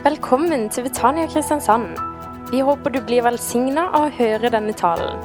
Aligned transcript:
Velkommen 0.00 0.62
til 0.72 0.86
Betania 0.86 1.26
Kristiansand. 1.28 1.98
Vi 2.48 2.62
håper 2.64 2.94
du 2.94 3.02
blir 3.04 3.20
velsigna 3.20 3.82
av 3.90 4.06
å 4.06 4.12
høre 4.16 4.48
denne 4.48 4.72
talen. 4.72 5.18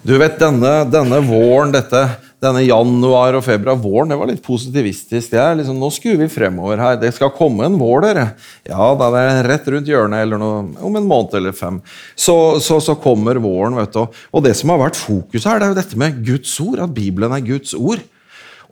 Du 0.00 0.14
vet, 0.16 0.38
denne, 0.40 0.70
denne 0.88 1.18
våren, 1.26 1.74
dette, 1.74 2.00
denne 2.40 2.62
januar 2.64 3.36
og 3.36 3.44
februar, 3.44 3.76
våren, 3.82 4.08
det 4.08 4.18
var 4.22 4.30
litt 4.30 4.40
positivistisk. 4.46 5.34
Det 5.34 5.42
er 5.42 5.58
liksom, 5.60 5.76
nå 5.82 5.90
skuer 5.92 6.16
vi 6.22 6.30
fremover 6.32 6.80
her. 6.80 6.96
Det 7.02 7.12
skal 7.12 7.34
komme 7.36 7.68
en 7.68 7.76
vår, 7.76 8.06
dere. 8.06 8.24
Ja, 8.72 8.88
da 8.96 9.10
er 9.12 9.28
det 9.28 9.44
rett 9.50 9.70
rundt 9.76 9.92
hjørnet, 9.92 10.24
eller 10.24 10.40
noe, 10.40 10.64
om 10.80 10.96
en 10.96 11.10
måned 11.12 11.36
eller 11.42 11.52
fem. 11.52 11.82
Så, 12.16 12.38
så, 12.64 12.80
så 12.80 12.96
kommer 12.96 13.36
våren, 13.36 13.76
vet 13.82 13.92
du. 14.00 14.24
Og 14.32 14.48
det 14.48 14.56
som 14.56 14.72
har 14.72 14.80
vært 14.86 14.96
fokus 14.96 15.44
her, 15.44 15.60
det 15.60 15.68
er 15.68 15.76
jo 15.76 15.80
dette 15.82 16.02
med 16.06 16.24
Guds 16.24 16.56
ord, 16.64 16.80
at 16.88 16.96
Bibelen 16.96 17.36
er 17.36 17.44
Guds 17.52 17.76
ord. 17.76 18.00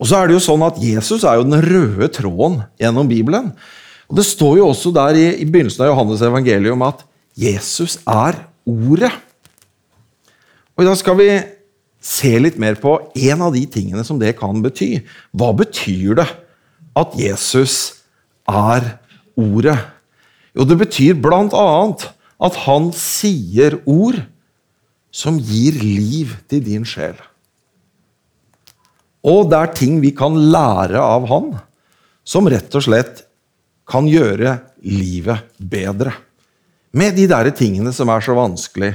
Og 0.00 0.08
så 0.08 0.16
er 0.16 0.28
det 0.28 0.38
jo 0.38 0.42
sånn 0.42 0.64
at 0.64 0.80
Jesus 0.80 1.26
er 1.28 1.36
jo 1.36 1.46
den 1.46 1.60
røde 1.60 2.08
tråden 2.12 2.62
gjennom 2.80 3.08
Bibelen. 3.10 3.52
Og 4.08 4.16
Det 4.16 4.26
står 4.26 4.58
jo 4.58 4.70
også 4.72 4.92
der 4.96 5.18
i, 5.18 5.26
i 5.44 5.46
begynnelsen 5.46 5.84
av 5.84 5.92
Johannes 5.92 6.24
evangelium 6.24 6.82
at 6.88 7.04
Jesus 7.38 8.00
er 8.08 8.46
Ordet. 8.68 9.12
Og 10.76 10.84
I 10.84 10.86
dag 10.86 10.98
skal 11.00 11.16
vi 11.18 11.28
se 12.00 12.32
litt 12.38 12.58
mer 12.60 12.76
på 12.80 12.92
en 13.00 13.44
av 13.44 13.54
de 13.54 13.62
tingene 13.68 14.04
som 14.06 14.18
det 14.20 14.34
kan 14.38 14.60
bety. 14.62 15.00
Hva 15.36 15.48
betyr 15.56 16.18
det 16.20 16.26
at 16.96 17.16
Jesus 17.18 18.02
er 18.48 18.94
Ordet? 19.40 19.78
Jo, 20.56 20.66
det 20.68 20.76
betyr 20.80 21.16
bl.a. 21.22 21.66
at 22.40 22.60
han 22.66 22.90
sier 22.96 23.78
ord 23.88 24.20
som 25.14 25.38
gir 25.38 25.76
liv 25.80 26.36
til 26.50 26.62
din 26.66 26.86
sjel. 26.86 27.16
Og 29.26 29.50
det 29.50 29.58
er 29.58 29.74
ting 29.76 29.98
vi 30.00 30.14
kan 30.16 30.36
lære 30.52 31.00
av 31.00 31.26
han, 31.28 31.52
som 32.24 32.48
rett 32.48 32.72
og 32.76 32.86
slett 32.86 33.24
kan 33.90 34.08
gjøre 34.08 34.56
livet 34.86 35.50
bedre. 35.58 36.14
Med 36.96 37.14
de 37.18 37.26
der 37.30 37.50
tingene 37.54 37.92
som 37.94 38.10
er 38.10 38.22
så 38.24 38.34
vanskelig. 38.38 38.94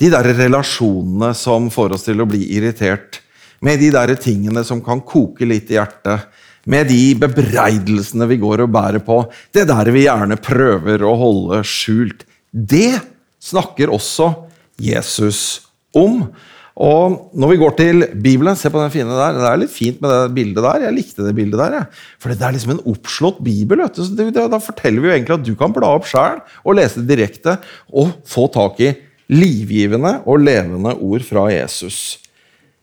De 0.00 0.08
der 0.12 0.30
relasjonene 0.36 1.32
som 1.36 1.68
får 1.72 1.96
oss 1.96 2.06
til 2.06 2.22
å 2.22 2.28
bli 2.28 2.44
irritert. 2.56 3.20
Med 3.62 3.82
de 3.82 3.90
der 3.94 4.14
tingene 4.20 4.64
som 4.66 4.80
kan 4.84 5.02
koke 5.06 5.46
litt 5.48 5.70
i 5.70 5.76
hjertet. 5.76 6.28
Med 6.64 6.88
de 6.90 7.12
bebreidelsene 7.18 8.28
vi 8.30 8.38
går 8.42 8.64
og 8.64 8.72
bærer 8.74 9.02
på. 9.04 9.18
Det 9.52 9.66
der 9.68 9.90
vi 9.94 10.06
gjerne 10.06 10.38
prøver 10.40 11.04
å 11.04 11.14
holde 11.18 11.60
skjult. 11.66 12.24
Det 12.50 13.00
snakker 13.42 13.92
også 13.92 14.30
Jesus 14.80 15.62
om. 15.96 16.24
Og 16.80 17.28
når 17.36 17.50
vi 17.50 17.58
går 17.60 17.74
til 17.76 18.06
Bibelen, 18.24 18.56
se 18.56 18.70
på 18.72 18.80
den 18.80 18.92
fine 18.94 19.12
der. 19.12 19.36
Det 19.36 19.48
er 19.48 19.60
litt 19.60 19.74
fint 19.74 20.00
med 20.00 20.12
det 20.12 20.34
bildet 20.38 20.64
der. 20.64 20.86
Jeg 20.86 20.96
likte 20.96 21.26
det 21.26 21.34
bildet 21.36 21.60
der. 21.60 21.84
For 22.22 22.32
det 22.32 22.40
er 22.40 22.56
liksom 22.56 22.74
en 22.76 22.84
oppslått 22.88 23.42
bibel. 23.44 23.82
vet 23.84 24.00
du. 24.00 24.32
Da 24.32 24.60
forteller 24.62 25.04
vi 25.04 25.10
jo 25.10 25.14
egentlig 25.14 25.36
at 25.36 25.46
du 25.46 25.54
kan 25.58 25.74
bla 25.76 25.92
opp 25.98 26.08
sjæl 26.08 26.40
og 26.64 26.78
lese 26.78 27.02
det 27.02 27.12
direkte 27.12 27.58
og 27.92 28.14
få 28.28 28.48
tak 28.52 28.80
i 28.80 28.94
livgivende 29.32 30.18
og 30.24 30.40
levende 30.44 30.96
ord 30.96 31.24
fra 31.28 31.46
Jesus. 31.52 32.18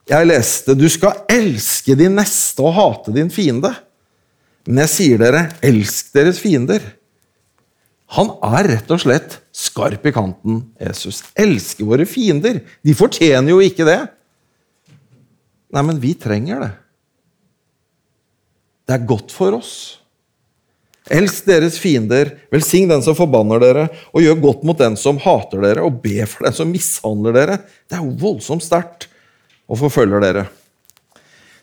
Jeg 0.09 0.25
leste 0.25 0.73
du 0.77 0.87
skal 0.89 1.25
elske 1.29 1.97
din 1.97 2.15
neste 2.17 2.65
og 2.65 2.73
hate 2.77 3.13
din 3.13 3.29
fiende. 3.33 3.73
Men 4.69 4.83
jeg 4.85 4.93
sier 4.93 5.21
dere, 5.21 5.47
elsk 5.65 6.13
deres 6.13 6.39
fiender. 6.41 6.83
Han 8.17 8.31
er 8.57 8.71
rett 8.71 8.89
og 8.89 9.01
slett 9.03 9.37
skarp 9.53 10.05
i 10.09 10.13
kanten, 10.13 10.63
Jesus. 10.81 11.21
Elsker 11.37 11.85
våre 11.85 12.07
fiender. 12.09 12.63
De 12.81 12.95
fortjener 12.97 13.53
jo 13.53 13.59
ikke 13.61 13.85
det. 13.85 13.99
Nei, 15.69 15.83
men 15.85 15.99
vi 16.01 16.15
trenger 16.17 16.63
det. 16.63 16.71
Det 18.89 18.95
er 18.97 19.09
godt 19.11 19.33
for 19.35 19.59
oss. 19.59 19.73
Elsk 21.13 21.45
deres 21.49 21.77
fiender, 21.81 22.35
velsign 22.53 22.89
den 22.89 23.01
som 23.05 23.17
forbanner 23.17 23.61
dere, 23.61 23.85
og 24.13 24.25
gjør 24.25 24.41
godt 24.41 24.65
mot 24.65 24.77
den 24.77 24.97
som 24.97 25.21
hater 25.21 25.61
dere, 25.61 25.85
og 25.85 26.01
be 26.03 26.25
for 26.29 26.45
den 26.45 26.57
som 26.57 26.69
mishandler 26.73 27.37
dere. 27.37 27.59
Det 27.89 27.97
er 27.97 28.05
jo 28.05 28.17
voldsomt 28.21 28.65
sterkt 28.65 29.07
og 29.69 29.77
forfølger 29.83 30.25
dere. 30.25 30.47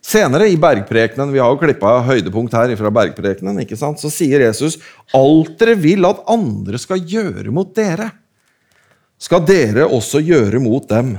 Senere 0.06 0.46
i 0.46 0.58
bergprekenen, 0.60 1.32
vi 1.34 1.40
har 1.42 1.50
jo 1.50 1.58
klippa 1.58 1.96
høydepunkt 2.06 2.54
her 2.54 2.70
fra 2.78 2.92
bergprekenen, 2.94 3.58
ikke 3.64 3.78
sant? 3.78 3.98
så 3.98 4.06
sier 4.12 4.44
Jesus 4.44 4.76
alt 5.16 5.56
dere 5.58 5.74
vil 5.82 6.06
at 6.06 6.20
andre 6.30 6.78
skal 6.78 7.02
gjøre 7.02 7.50
mot 7.50 7.72
dere, 7.74 8.12
skal 9.18 9.42
dere 9.48 9.88
også 9.88 10.20
gjøre 10.22 10.60
mot 10.62 10.86
dem. 10.86 11.16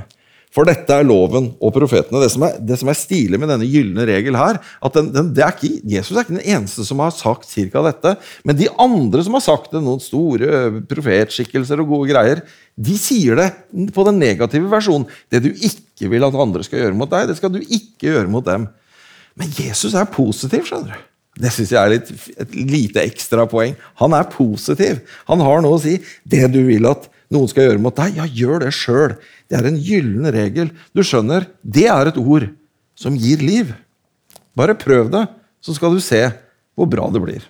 For 0.54 0.68
dette 0.68 0.94
er 0.94 1.04
loven 1.06 1.50
og 1.60 1.72
profetene. 1.74 2.22
Det 2.22 2.30
som 2.32 2.44
er, 2.46 2.54
det 2.64 2.78
som 2.80 2.88
er 2.88 2.96
stilig 2.96 3.40
med 3.40 3.50
denne 3.52 3.68
gylne 3.68 4.06
regel 4.08 4.38
her, 4.38 4.60
at 4.84 4.96
den, 4.96 5.10
den, 5.12 5.28
er 5.36 5.52
ikke, 5.52 5.82
Jesus 5.92 6.14
er 6.16 6.24
ikke 6.24 6.38
den 6.38 6.46
eneste 6.56 6.86
som 6.88 7.02
har 7.04 7.12
sagt 7.14 7.50
cirka 7.50 7.82
dette. 7.84 8.14
Men 8.48 8.58
de 8.58 8.70
andre 8.80 9.24
som 9.26 9.36
har 9.36 9.44
sagt 9.44 9.74
det, 9.74 9.82
noen 9.84 10.02
store 10.02 10.70
profetskikkelser 10.88 11.84
og 11.84 11.92
gode 11.92 12.12
greier, 12.14 12.42
de 12.78 12.96
sier 13.00 13.38
det 13.38 13.50
på 13.94 14.06
den 14.08 14.20
negative 14.22 14.70
versjonen. 14.72 15.08
Det 15.28 15.42
du 15.44 15.50
ikke 15.52 16.08
vil 16.14 16.24
at 16.24 16.40
andre 16.46 16.64
skal 16.64 16.84
gjøre 16.84 16.96
mot 16.96 17.12
deg, 17.12 17.28
det 17.28 17.38
skal 17.40 17.52
du 17.52 17.60
ikke 17.60 18.08
gjøre 18.08 18.32
mot 18.32 18.46
dem. 18.46 18.66
Men 19.38 19.52
Jesus 19.54 19.94
er 19.94 20.08
positiv, 20.10 20.64
skjønner 20.66 20.96
du. 20.96 21.06
Det 21.38 21.52
syns 21.54 21.70
jeg 21.70 21.78
er 21.78 21.92
litt, 21.92 22.08
et 22.42 22.56
lite 22.56 23.04
ekstra 23.04 23.44
poeng. 23.50 23.76
Han 24.00 24.16
er 24.16 24.26
positiv. 24.32 25.04
Han 25.28 25.42
har 25.44 25.62
noe 25.62 25.76
å 25.76 25.82
si. 25.82 25.98
Det 26.26 26.48
du 26.50 26.64
vil 26.66 26.88
at 26.90 27.06
noen 27.34 27.50
skal 27.50 27.68
gjøre 27.68 27.82
mot 27.82 27.96
deg, 27.96 28.16
ja, 28.16 28.24
gjør 28.24 28.64
det 28.64 28.72
sjøl. 28.76 29.14
Det 29.48 29.58
er 29.58 29.68
en 29.68 29.78
gyllen 29.80 30.28
regel. 30.32 30.72
Du 30.96 31.04
skjønner, 31.04 31.48
det 31.62 31.86
er 31.92 32.10
et 32.10 32.20
ord 32.20 32.48
som 32.98 33.16
gir 33.18 33.42
liv. 33.44 33.74
Bare 34.56 34.76
prøv 34.78 35.10
det, 35.12 35.26
så 35.60 35.74
skal 35.76 35.94
du 35.94 36.02
se 36.02 36.22
hvor 36.78 36.88
bra 36.90 37.08
det 37.12 37.22
blir. 37.22 37.44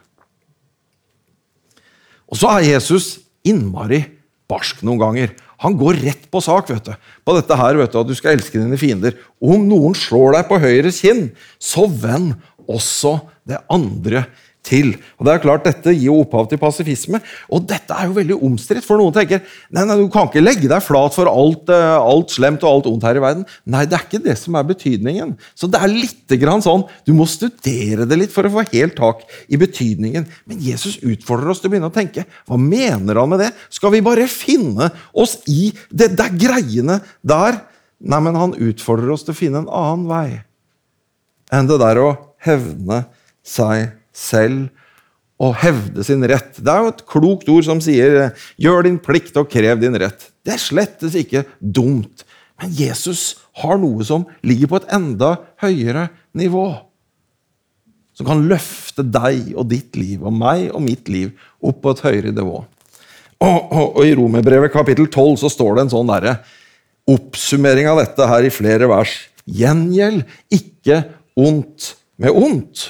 Og 2.29 2.37
så 2.41 2.51
er 2.57 2.67
Jesus 2.75 3.19
innmari 3.47 4.03
barsk 4.49 4.83
noen 4.85 5.01
ganger. 5.01 5.33
Han 5.65 5.77
går 5.79 6.01
rett 6.05 6.27
på 6.33 6.41
sak 6.45 6.71
vet 6.71 6.91
du. 6.91 6.93
på 7.25 7.35
dette 7.37 7.57
her, 7.59 7.79
vet 7.81 7.93
du, 7.93 7.99
at 8.01 8.09
du 8.09 8.15
skal 8.17 8.37
elske 8.37 8.61
dine 8.61 8.79
fiender. 8.81 9.17
Om 9.41 9.67
noen 9.69 9.97
slår 9.97 10.37
deg 10.37 10.49
på 10.51 10.61
høyre 10.63 10.93
kinn, 10.95 11.29
så 11.59 11.87
vend 11.89 12.37
også 12.69 13.19
det 13.49 13.61
andre 13.73 14.27
til. 14.69 14.93
Og 15.19 15.27
det 15.27 15.35
er 15.35 15.43
klart, 15.43 15.65
Dette 15.67 15.95
gir 15.97 16.13
opphav 16.13 16.49
til 16.51 16.61
pasifisme, 16.61 17.21
og 17.53 17.65
dette 17.69 17.95
er 17.97 18.09
jo 18.09 18.17
veldig 18.19 18.39
omstridt. 18.45 18.87
For 18.87 19.01
noen 19.01 19.15
tenker 19.17 19.43
nei, 19.75 19.85
nei, 19.89 19.97
du 19.99 20.07
kan 20.13 20.29
ikke 20.29 20.43
legge 20.45 20.71
deg 20.71 20.85
flat 20.85 21.17
for 21.17 21.31
alt, 21.31 21.73
eh, 21.73 21.97
alt 21.97 22.35
slemt 22.35 22.65
og 22.67 22.71
alt 22.71 22.91
ondt 22.91 23.07
her 23.09 23.19
i 23.19 23.25
verden. 23.25 23.47
Nei, 23.69 23.85
det 23.89 23.99
er 23.99 24.07
ikke 24.07 24.23
det 24.25 24.37
som 24.41 24.59
er 24.59 24.69
betydningen. 24.69 25.35
Så 25.59 25.71
det 25.73 25.81
er 25.83 25.93
litt 25.93 26.37
grann 26.41 26.65
sånn, 26.65 26.87
Du 27.09 27.15
må 27.17 27.25
studere 27.29 28.05
det 28.09 28.19
litt 28.21 28.33
for 28.35 28.45
å 28.45 28.53
få 28.53 28.65
helt 28.73 28.97
tak 28.99 29.23
i 29.49 29.57
betydningen. 29.57 30.27
Men 30.49 30.61
Jesus 30.61 30.99
utfordrer 31.01 31.53
oss 31.53 31.63
til 31.63 31.71
å 31.71 31.73
begynne 31.73 31.91
å 31.91 31.95
tenke. 31.95 32.27
Hva 32.49 32.59
mener 32.61 33.17
han 33.17 33.33
med 33.33 33.41
det? 33.41 33.53
Skal 33.73 33.95
vi 33.95 34.05
bare 34.05 34.29
finne 34.29 34.91
oss 35.17 35.39
i 35.49 35.73
det 35.91 36.13
der 36.19 36.35
greiene 36.37 37.01
der? 37.23 37.63
Nei, 37.99 38.21
men 38.21 38.37
han 38.39 38.55
utfordrer 38.55 39.15
oss 39.15 39.25
til 39.27 39.35
å 39.35 39.41
finne 39.41 39.65
en 39.65 39.73
annen 39.73 40.07
vei 40.11 40.29
enn 41.55 41.69
det 41.69 41.79
der 41.81 42.01
å 42.01 42.11
hevne 42.45 43.05
seg 43.47 43.95
selv 44.19 44.69
og 45.39 45.55
hevde 45.63 46.03
sin 46.03 46.25
rett. 46.27 46.59
Det 46.59 46.73
er 46.73 46.83
jo 46.83 46.91
et 46.91 47.05
klokt 47.07 47.51
ord 47.53 47.67
som 47.67 47.81
sier 47.83 48.33
'gjør 48.59 48.89
din 48.89 48.99
plikt 48.99 49.37
og 49.39 49.51
krev 49.51 49.79
din 49.81 49.95
rett'. 49.95 50.33
Det 50.43 50.57
er 50.57 50.65
slettes 50.65 51.15
ikke 51.15 51.45
dumt. 51.61 52.27
Men 52.59 52.75
Jesus 52.75 53.39
har 53.63 53.79
noe 53.79 54.03
som 54.03 54.27
ligger 54.43 54.67
på 54.67 54.81
et 54.81 54.91
enda 54.91 55.37
høyere 55.63 56.09
nivå. 56.35 56.83
Som 58.19 58.27
kan 58.27 58.43
løfte 58.51 59.05
deg 59.07 59.55
og 59.55 59.69
ditt 59.71 59.95
liv 59.95 60.25
og 60.27 60.35
meg 60.35 60.73
og 60.73 60.83
mitt 60.83 61.07
liv 61.09 61.31
opp 61.63 61.83
på 61.85 61.95
et 61.95 62.03
høyere 62.03 62.35
nivå. 62.35 62.65
Og, 63.39 63.59
og, 63.71 63.97
og 64.01 64.03
I 64.03 64.17
Romerbrevet 64.19 64.75
kapittel 64.75 65.07
12 65.07 65.37
så 65.45 65.51
står 65.53 65.77
det 65.77 65.85
en 65.87 65.93
sånn 65.95 66.11
derre 66.11 66.41
oppsummering 67.09 67.87
av 67.89 68.03
dette 68.03 68.27
her 68.27 68.43
i 68.43 68.51
flere 68.53 68.89
vers. 68.91 69.15
Gjengjeld 69.47 70.27
ikke 70.51 71.05
ondt 71.39 71.95
med 72.19 72.35
ondt. 72.35 72.89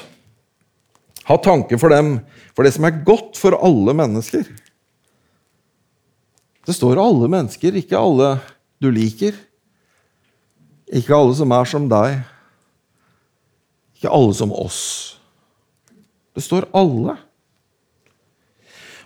Ha 1.28 1.36
tanke 1.44 1.76
for 1.80 1.92
dem, 1.92 2.18
for 2.56 2.64
det 2.64 2.72
som 2.76 2.86
er 2.88 3.02
godt 3.04 3.36
for 3.36 3.56
alle 3.60 3.92
mennesker. 3.96 4.46
Det 6.64 6.74
står 6.76 7.00
alle 7.00 7.28
mennesker, 7.32 7.76
ikke 7.80 8.00
alle 8.00 8.38
du 8.80 8.90
liker. 8.92 9.36
Ikke 10.88 11.16
alle 11.16 11.36
som 11.36 11.52
er 11.52 11.68
som 11.68 11.88
deg. 11.90 12.18
Ikke 13.98 14.12
alle 14.14 14.36
som 14.36 14.52
oss. 14.56 14.80
Det 16.36 16.44
står 16.44 16.68
alle. 16.76 17.16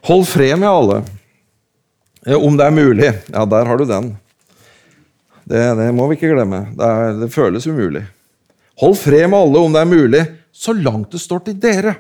Hold 0.07 0.27
fred 0.31 0.59
med 0.59 0.69
alle. 0.69 0.99
Om 2.39 2.59
det 2.59 2.67
er 2.67 2.77
mulig. 2.77 3.11
Ja, 3.33 3.47
der 3.47 3.67
har 3.67 3.79
du 3.79 3.87
den. 3.89 4.13
Det, 5.43 5.63
det 5.79 5.89
må 5.95 6.07
vi 6.11 6.19
ikke 6.19 6.31
glemme. 6.35 6.65
Det, 6.79 6.87
er, 6.87 7.19
det 7.19 7.31
føles 7.35 7.67
umulig. 7.67 8.05
Hold 8.83 8.99
fred 9.01 9.27
med 9.31 9.39
alle 9.39 9.63
om 9.63 9.75
det 9.75 9.83
er 9.83 9.91
mulig, 9.91 10.23
så 10.53 10.75
langt 10.77 11.15
det 11.15 11.23
står 11.23 11.47
til 11.47 11.59
dere. 11.63 11.95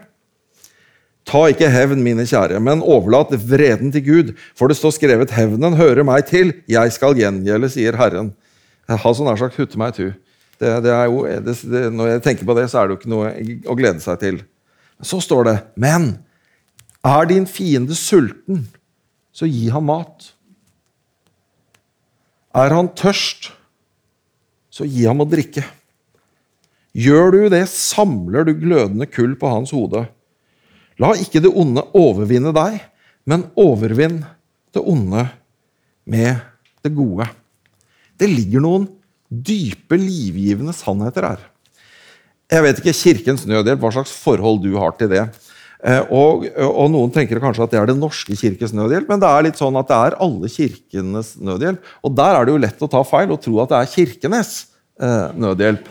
Ta 1.29 1.45
ikke 1.53 1.71
hevn, 1.71 2.03
mine 2.03 2.25
kjære, 2.27 2.59
men 2.63 2.83
overlat 2.83 3.31
vreden 3.47 3.93
til 3.95 4.05
Gud, 4.07 4.33
for 4.59 4.69
det 4.69 4.77
står 4.77 4.97
skrevet:" 4.97 5.35
Hevnen 5.37 5.79
hører 5.79 6.03
meg 6.03 6.27
til, 6.27 6.53
jeg 6.69 6.93
skal 6.93 7.15
gjengjelde, 7.15 7.71
sier 7.71 7.97
Herren. 7.97 8.33
Ha 8.89 8.99
så 9.15 9.25
nær 9.25 9.39
sagt 9.39 9.57
hutte 9.57 9.79
meg 9.79 9.95
tu. 9.95 10.11
Det, 10.59 10.71
det 10.83 10.93
jo, 11.07 11.23
det, 11.27 11.83
når 11.95 12.09
jeg 12.09 12.23
tenker 12.23 12.47
på 12.47 12.55
det, 12.59 12.69
så 12.71 12.81
er 12.81 12.89
det 12.89 12.95
jo 12.95 13.01
ikke 13.01 13.13
noe 13.13 13.31
å 13.71 13.79
glede 13.79 14.03
seg 14.03 14.19
til. 14.21 14.43
Så 15.03 15.19
står 15.23 15.49
det 15.49 15.57
Men 15.77 16.13
er 17.03 17.27
din 17.27 17.47
fiende 17.51 17.97
sulten, 17.99 18.69
så 19.35 19.49
gi 19.49 19.69
ham 19.73 19.89
mat. 19.91 20.33
Er 22.55 22.75
han 22.75 22.91
tørst, 22.95 23.51
så 24.71 24.87
gi 24.87 25.07
ham 25.09 25.23
å 25.25 25.29
drikke. 25.29 25.65
Gjør 26.93 27.33
du 27.33 27.41
det, 27.53 27.65
samler 27.73 28.45
du 28.45 28.53
glødende 28.59 29.09
kull 29.09 29.35
på 29.41 29.49
hans 29.49 29.73
hode. 29.73 30.05
La 31.01 31.13
ikke 31.17 31.41
det 31.45 31.53
onde 31.53 31.85
overvinne 31.97 32.53
deg, 32.57 32.81
men 33.29 33.47
overvinn 33.59 34.21
det 34.75 34.83
onde 34.83 35.27
med 36.09 36.43
det 36.83 36.93
gode. 36.97 37.29
Det 38.19 38.29
ligger 38.31 38.65
noen 38.65 38.89
dype, 39.33 39.97
livgivende 39.97 40.75
sannheter 40.77 41.31
her. 41.31 41.49
Jeg 42.53 42.65
vet 42.67 42.83
ikke 42.83 42.97
Kirkens 42.97 43.47
Nødhjelp, 43.49 43.81
hva 43.81 43.93
slags 43.95 44.13
forhold 44.13 44.61
du 44.65 44.75
har 44.77 44.93
til 44.99 45.09
det. 45.13 45.25
Eh, 45.83 46.03
og, 46.15 46.45
og, 46.63 46.85
Noen 46.93 47.11
tenker 47.11 47.41
kanskje 47.43 47.65
at 47.65 47.73
det 47.73 47.81
er 47.81 47.89
Den 47.91 47.99
norske 47.99 48.37
kirkes 48.39 48.71
nødhjelp, 48.77 49.09
men 49.11 49.23
det 49.23 49.27
er 49.27 49.47
litt 49.49 49.59
sånn 49.59 49.75
at 49.81 49.89
det 49.89 49.99
er 49.99 50.17
alle 50.23 50.51
kirkenes 50.53 51.33
nødhjelp. 51.43 51.89
Og 52.07 52.15
der 52.19 52.39
er 52.39 52.47
det 52.47 52.55
jo 52.55 52.63
lett 52.63 52.85
å 52.87 52.91
ta 52.93 53.03
feil 53.07 53.33
og 53.35 53.41
tro 53.43 53.57
at 53.65 53.73
det 53.73 53.81
er 53.81 53.91
Kirkenes 53.91 54.53
eh, 55.03 55.33
nødhjelp. 55.43 55.89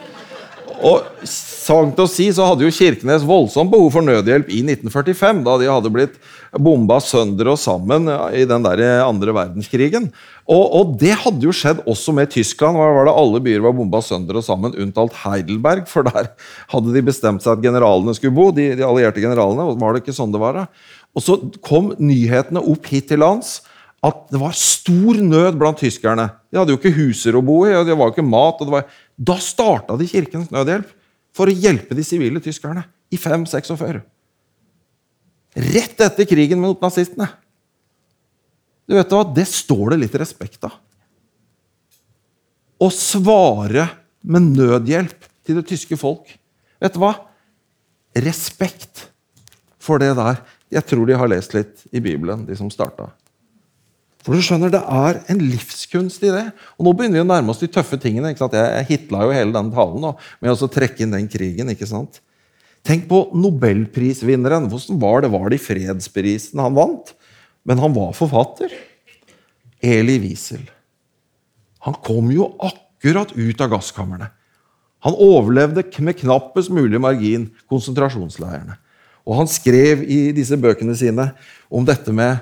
Og 0.81 1.25
sant 1.29 1.99
å 2.01 2.07
si 2.09 2.25
så 2.33 2.47
hadde 2.49 2.65
jo 2.65 2.73
Kirkenes 2.73 3.25
voldsomt 3.27 3.69
behov 3.71 3.91
for 3.93 4.05
nødhjelp 4.05 4.49
i 4.49 4.63
1945, 4.65 5.41
da 5.45 5.57
de 5.61 5.69
hadde 5.69 5.91
blitt 5.93 6.15
bomba 6.57 6.97
sønder 7.03 7.51
og 7.53 7.59
sammen 7.61 8.09
i 8.35 8.43
den 8.49 8.65
der 8.65 8.81
andre 9.05 9.35
verdenskrigen. 9.37 10.09
Og, 10.49 10.63
og, 10.65 10.95
det 10.99 11.13
hadde 11.21 11.45
jo 11.45 11.53
skjedd 11.55 11.83
også 11.87 12.15
med 12.17 12.31
Tyskland. 12.33 12.79
Var, 12.81 12.95
var 12.97 13.07
det 13.07 13.15
Alle 13.21 13.41
byer 13.45 13.63
var 13.63 13.75
bomba 13.77 14.01
sønder 14.03 14.41
og 14.41 14.45
sammen, 14.45 14.73
unntatt 14.73 15.15
Heidelberg. 15.21 15.85
For 15.87 16.07
der 16.07 16.33
hadde 16.73 16.95
de 16.95 17.05
bestemt 17.07 17.45
seg 17.45 17.55
at 17.55 17.63
generalene 17.63 18.15
skulle 18.17 18.35
bo. 18.35 18.49
De, 18.55 18.71
de 18.75 18.87
allierte 18.87 19.23
generalene, 19.23 19.69
Var 19.79 19.93
det 19.93 20.03
ikke 20.03 20.17
sånn 20.17 20.33
det 20.33 20.41
var? 20.41 20.57
da? 20.57 20.65
Og 21.15 21.23
så 21.23 21.37
kom 21.63 21.93
nyhetene 21.99 22.63
opp 22.71 22.89
hit 22.89 23.09
til 23.11 23.21
lands 23.21 23.59
at 24.01 24.23
det 24.33 24.39
var 24.41 24.55
stor 24.57 25.19
nød 25.21 25.59
blant 25.61 25.77
tyskerne. 25.77 26.25
De 26.49 26.57
hadde 26.57 26.73
jo 26.73 26.79
ikke 26.79 26.95
huser 26.95 27.35
å 27.37 27.43
bo 27.45 27.59
i, 27.67 27.73
og 27.77 27.85
det 27.85 27.93
var 27.97 28.09
ikke 28.09 28.25
mat. 28.25 28.57
og 28.57 28.67
det 28.67 28.73
Var... 28.73 28.87
Da 29.21 29.37
starta 29.41 29.97
de 29.99 30.07
Kirkens 30.09 30.49
Nødhjelp 30.53 30.89
for 31.35 31.49
å 31.49 31.53
hjelpe 31.53 31.95
de 31.97 32.05
sivile 32.05 32.41
tyskerne 32.43 32.83
i 33.13 33.19
546. 33.19 34.01
Rett 35.71 36.01
etter 36.01 36.27
krigen 36.29 36.61
mot 36.63 36.79
nazistene. 36.81 37.27
Du 38.87 38.95
vet 38.97 39.13
hva, 39.13 39.23
Det 39.23 39.45
står 39.47 39.93
det 39.93 40.01
litt 40.05 40.15
respekt 40.19 40.65
av. 40.67 40.79
Å 42.81 42.89
svare 42.89 43.85
med 44.25 44.55
nødhjelp 44.57 45.27
til 45.45 45.59
det 45.59 45.67
tyske 45.69 45.97
folk. 45.99 46.25
Vet 46.81 46.95
du 46.95 47.01
hva? 47.03 47.13
Respekt 48.17 49.05
for 49.81 50.01
det 50.01 50.15
der. 50.17 50.41
Jeg 50.71 50.87
tror 50.89 51.05
de 51.05 51.17
har 51.19 51.29
lest 51.29 51.53
litt 51.53 51.85
i 51.91 52.01
Bibelen, 52.01 52.47
de 52.47 52.57
som 52.57 52.71
starta. 52.73 53.11
For 54.21 54.37
du 54.37 54.43
skjønner, 54.45 54.69
Det 54.69 54.81
er 54.81 55.23
en 55.33 55.39
livskunst 55.39 56.23
i 56.23 56.33
det. 56.33 56.51
Og 56.77 56.85
Nå 56.85 56.93
begynner 56.93 57.21
vi 57.21 57.25
å 57.25 57.31
nærme 57.31 57.49
oss 57.49 57.59
de 57.59 57.67
tøffe 57.67 57.97
tingene. 57.97 58.31
ikke 58.31 58.45
sant? 58.45 58.53
Jeg 58.53 58.85
hitla 58.89 59.23
jo 59.25 59.31
hele 59.33 59.51
den 59.51 59.71
talen 59.71 60.01
nå, 60.01 60.15
med 60.41 60.51
å 60.51 60.69
trekke 60.69 61.01
inn 61.01 61.11
den 61.11 61.27
krigen. 61.27 61.69
ikke 61.69 61.87
sant? 61.87 62.21
Tenk 62.83 63.07
på 63.09 63.31
nobelprisvinneren. 63.33 64.69
Hvordan 64.69 64.99
var 65.01 65.21
det? 65.21 65.31
Var 65.31 65.49
det 65.49 65.59
i 65.59 65.65
fredsprisen 65.65 66.59
han 66.59 66.77
vant? 66.77 67.13
Men 67.65 67.77
han 67.77 67.93
var 67.93 68.13
forfatter. 68.13 68.71
Eli 69.81 70.19
Wiesel. 70.21 70.69
Han 71.85 71.97
kom 72.05 72.29
jo 72.33 72.51
akkurat 72.61 73.33
ut 73.33 73.61
av 73.61 73.73
gasskamrene. 73.73 74.29
Han 75.01 75.17
overlevde 75.17 75.83
med 76.05 76.19
knappest 76.19 76.69
mulig 76.69 76.99
margin 77.01 77.49
konsentrasjonsleirene. 77.69 78.77
Og 79.25 79.37
han 79.37 79.49
skrev 79.49 80.03
i 80.05 80.29
disse 80.33 80.57
bøkene 80.57 80.93
sine 80.97 81.31
om 81.69 81.85
dette 81.85 82.13
med 82.13 82.37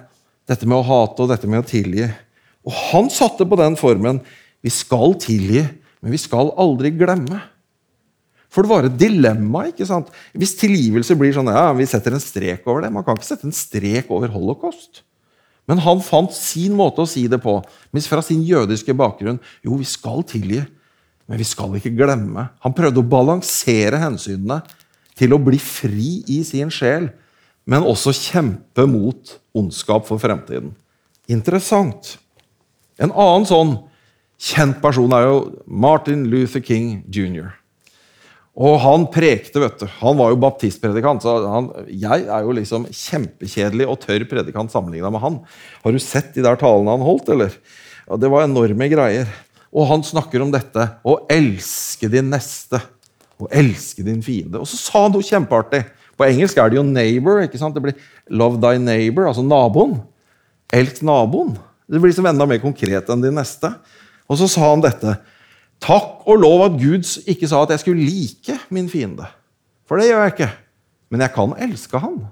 dette 0.50 0.68
med 0.68 0.80
å 0.80 0.86
hate 0.86 1.24
og 1.24 1.32
dette 1.32 1.50
med 1.50 1.62
å 1.62 1.68
tilgi. 1.68 2.08
Og 2.66 2.76
han 2.90 3.10
satte 3.14 3.46
på 3.48 3.60
den 3.60 3.78
formen 3.80 4.22
vi 4.66 4.72
skal 4.74 5.14
tilgi, 5.22 5.64
men 6.02 6.14
vi 6.14 6.20
skal 6.20 6.52
aldri 6.60 6.92
glemme. 6.96 7.40
For 8.50 8.66
det 8.66 8.72
var 8.72 8.88
et 8.88 8.98
dilemma. 8.98 9.68
ikke 9.70 9.86
sant? 9.86 10.10
Hvis 10.34 10.58
tilgivelse 10.58 11.16
blir 11.18 11.36
sånn 11.36 11.52
ja, 11.54 11.70
vi 11.78 11.86
setter 11.88 12.16
en 12.16 12.24
strek 12.24 12.66
over 12.66 12.82
det 12.82 12.90
Man 12.94 13.06
kan 13.06 13.18
ikke 13.18 13.30
sette 13.30 13.46
en 13.48 13.56
strek 13.56 14.10
over 14.10 14.32
holocaust. 14.34 15.04
Men 15.70 15.82
han 15.86 16.02
fant 16.02 16.34
sin 16.34 16.74
måte 16.74 17.04
å 17.04 17.10
si 17.10 17.28
det 17.30 17.38
på, 17.44 17.60
fra 18.10 18.22
sin 18.26 18.42
jødiske 18.42 18.96
bakgrunn 18.98 19.38
jo, 19.62 19.78
vi 19.78 19.86
skal 19.86 20.24
tilgi, 20.26 20.64
men 21.30 21.38
vi 21.38 21.46
skal 21.46 21.76
ikke 21.78 21.94
glemme. 21.94 22.48
Han 22.66 22.74
prøvde 22.74 23.04
å 23.04 23.06
balansere 23.06 24.00
hensynene 24.02 24.64
til 25.20 25.36
å 25.36 25.42
bli 25.44 25.60
fri 25.62 26.24
i 26.26 26.40
sin 26.48 26.74
sjel 26.74 27.12
men 27.68 27.86
også 27.88 28.14
kjempe 28.16 28.86
mot 28.90 29.36
ondskap 29.58 30.08
for 30.08 30.22
fremtiden. 30.22 30.72
Interessant. 31.30 32.18
En 33.00 33.14
annen 33.14 33.48
sånn 33.48 33.76
kjent 34.40 34.80
person 34.82 35.12
er 35.16 35.28
jo 35.28 35.40
Martin 35.68 36.28
Luther 36.32 36.64
King 36.64 37.02
jr. 37.12 37.52
Og 38.60 38.76
han 38.84 39.06
prekte, 39.12 39.62
vet 39.62 39.78
du. 39.80 39.86
Han 40.02 40.18
var 40.20 40.34
jo 40.34 40.40
baptistpredikant. 40.42 41.24
så 41.24 41.38
han, 41.48 41.70
Jeg 41.88 42.26
er 42.28 42.44
jo 42.44 42.56
liksom 42.56 42.88
kjempekjedelig 42.92 43.88
og 43.88 44.02
tørr 44.04 44.26
predikant 44.28 44.72
sammenligna 44.74 45.12
med 45.14 45.24
han. 45.24 45.38
Har 45.84 45.96
du 45.96 46.00
sett 46.04 46.34
de 46.36 46.44
der 46.44 46.60
talene 46.60 46.92
han 46.92 47.06
holdt, 47.06 47.30
eller? 47.32 47.56
Ja, 48.08 48.18
det 48.20 48.32
var 48.32 48.44
enorme 48.44 48.90
greier. 48.92 49.32
Og 49.72 49.88
han 49.88 50.04
snakker 50.04 50.44
om 50.44 50.52
dette 50.52 50.90
å 51.08 51.22
elske 51.32 52.10
din 52.12 52.32
neste 52.34 52.82
og 53.40 53.48
elske 53.56 54.04
din 54.04 54.20
fiende. 54.26 54.60
Og 54.60 54.68
så 54.68 54.80
sa 54.82 55.06
han 55.06 55.14
noe 55.16 55.24
kjempeartig. 55.24 55.86
På 56.20 56.28
engelsk 56.28 56.58
er 56.60 56.70
det 56.70 56.76
jo 56.76 56.84
'neighbor'. 56.84 57.44
ikke 57.48 57.58
sant? 57.58 57.74
Det 57.74 57.84
blir 57.84 57.96
'love 58.30 58.60
thy 58.60 58.78
neighbor', 58.78 59.28
altså 59.28 59.42
naboen. 59.42 60.02
Elsk 60.74 61.02
naboen. 61.02 61.58
Det 61.90 62.02
blir 62.02 62.14
som 62.14 62.26
enda 62.26 62.46
mer 62.46 62.60
konkret 62.60 63.10
enn 63.10 63.22
de 63.22 63.32
neste. 63.32 63.74
Og 64.30 64.38
så 64.38 64.48
sa 64.48 64.70
han 64.70 64.82
dette. 64.82 65.18
Takk 65.82 66.28
og 66.28 66.38
lov 66.38 66.66
at 66.66 66.80
Gud 66.80 67.08
ikke 67.26 67.48
sa 67.48 67.64
at 67.64 67.70
jeg 67.70 67.80
skulle 67.80 68.04
like 68.04 68.60
min 68.70 68.90
fiende. 68.90 69.26
For 69.88 69.98
det 69.98 70.10
gjør 70.12 70.24
jeg 70.28 70.34
ikke. 70.36 70.52
Men 71.10 71.22
jeg 71.22 71.34
kan 71.34 71.56
elske 71.58 72.00
han. 72.00 72.28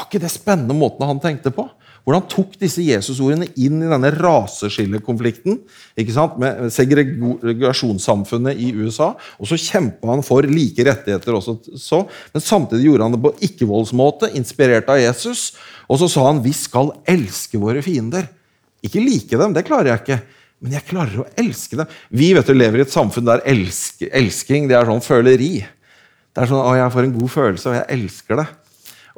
Var 0.00 0.08
ikke 0.08 0.22
det 0.22 0.32
spennende 0.32 0.76
måten 0.76 1.04
han 1.04 1.20
tenkte 1.20 1.52
på? 1.52 1.66
Hvordan 2.00 2.24
tok 2.32 2.54
disse 2.56 2.80
Jesusordene 2.80 3.50
inn 3.60 3.82
i 3.84 3.88
denne 3.90 4.08
raseskillekonflikten 4.14 5.58
ikke 6.00 6.14
sant, 6.14 6.38
med 6.40 6.70
segregasjonssamfunnet 6.72 8.56
i 8.56 8.70
USA. 8.72 9.10
Og 9.36 9.50
så 9.50 9.58
kjempa 9.60 10.08
han 10.08 10.24
for 10.24 10.48
like 10.48 10.86
rettigheter 10.88 11.36
også, 11.36 11.58
så, 11.76 12.00
men 12.32 12.44
samtidig 12.44 12.88
gjorde 12.88 13.04
han 13.04 13.16
det 13.18 13.20
på 13.26 13.34
ikke-voldsmåte, 13.50 14.32
inspirert 14.40 14.88
av 14.88 15.02
Jesus. 15.02 15.50
Og 15.92 16.00
så 16.00 16.08
sa 16.08 16.24
han 16.30 16.40
vi 16.44 16.54
skal 16.56 16.94
elske 17.04 17.60
våre 17.60 17.84
fiender. 17.84 18.30
Ikke 18.80 19.04
like 19.04 19.36
dem, 19.36 19.52
det 19.52 19.66
klarer 19.68 19.92
jeg 19.92 20.04
ikke. 20.06 20.20
Men 20.64 20.76
jeg 20.76 20.88
klarer 20.88 21.20
å 21.20 21.28
elske 21.40 21.76
dem. 21.82 21.92
Vi 22.16 22.32
vet 22.36 22.48
du, 22.48 22.56
lever 22.56 22.80
i 22.80 22.86
et 22.86 22.96
samfunn 22.96 23.28
der 23.28 23.44
elsk, 23.48 24.06
elsking 24.08 24.72
det 24.72 24.80
er 24.80 24.88
sånn 24.88 25.04
føleri. 25.04 25.60
Det 26.30 26.42
er 26.42 26.48
sånn, 26.48 26.64
å, 26.64 26.72
Jeg 26.78 26.92
får 26.96 27.06
en 27.06 27.14
god 27.18 27.32
følelse, 27.36 27.68
og 27.68 27.78
jeg 27.78 28.00
elsker 28.00 28.40
det. 28.40 28.48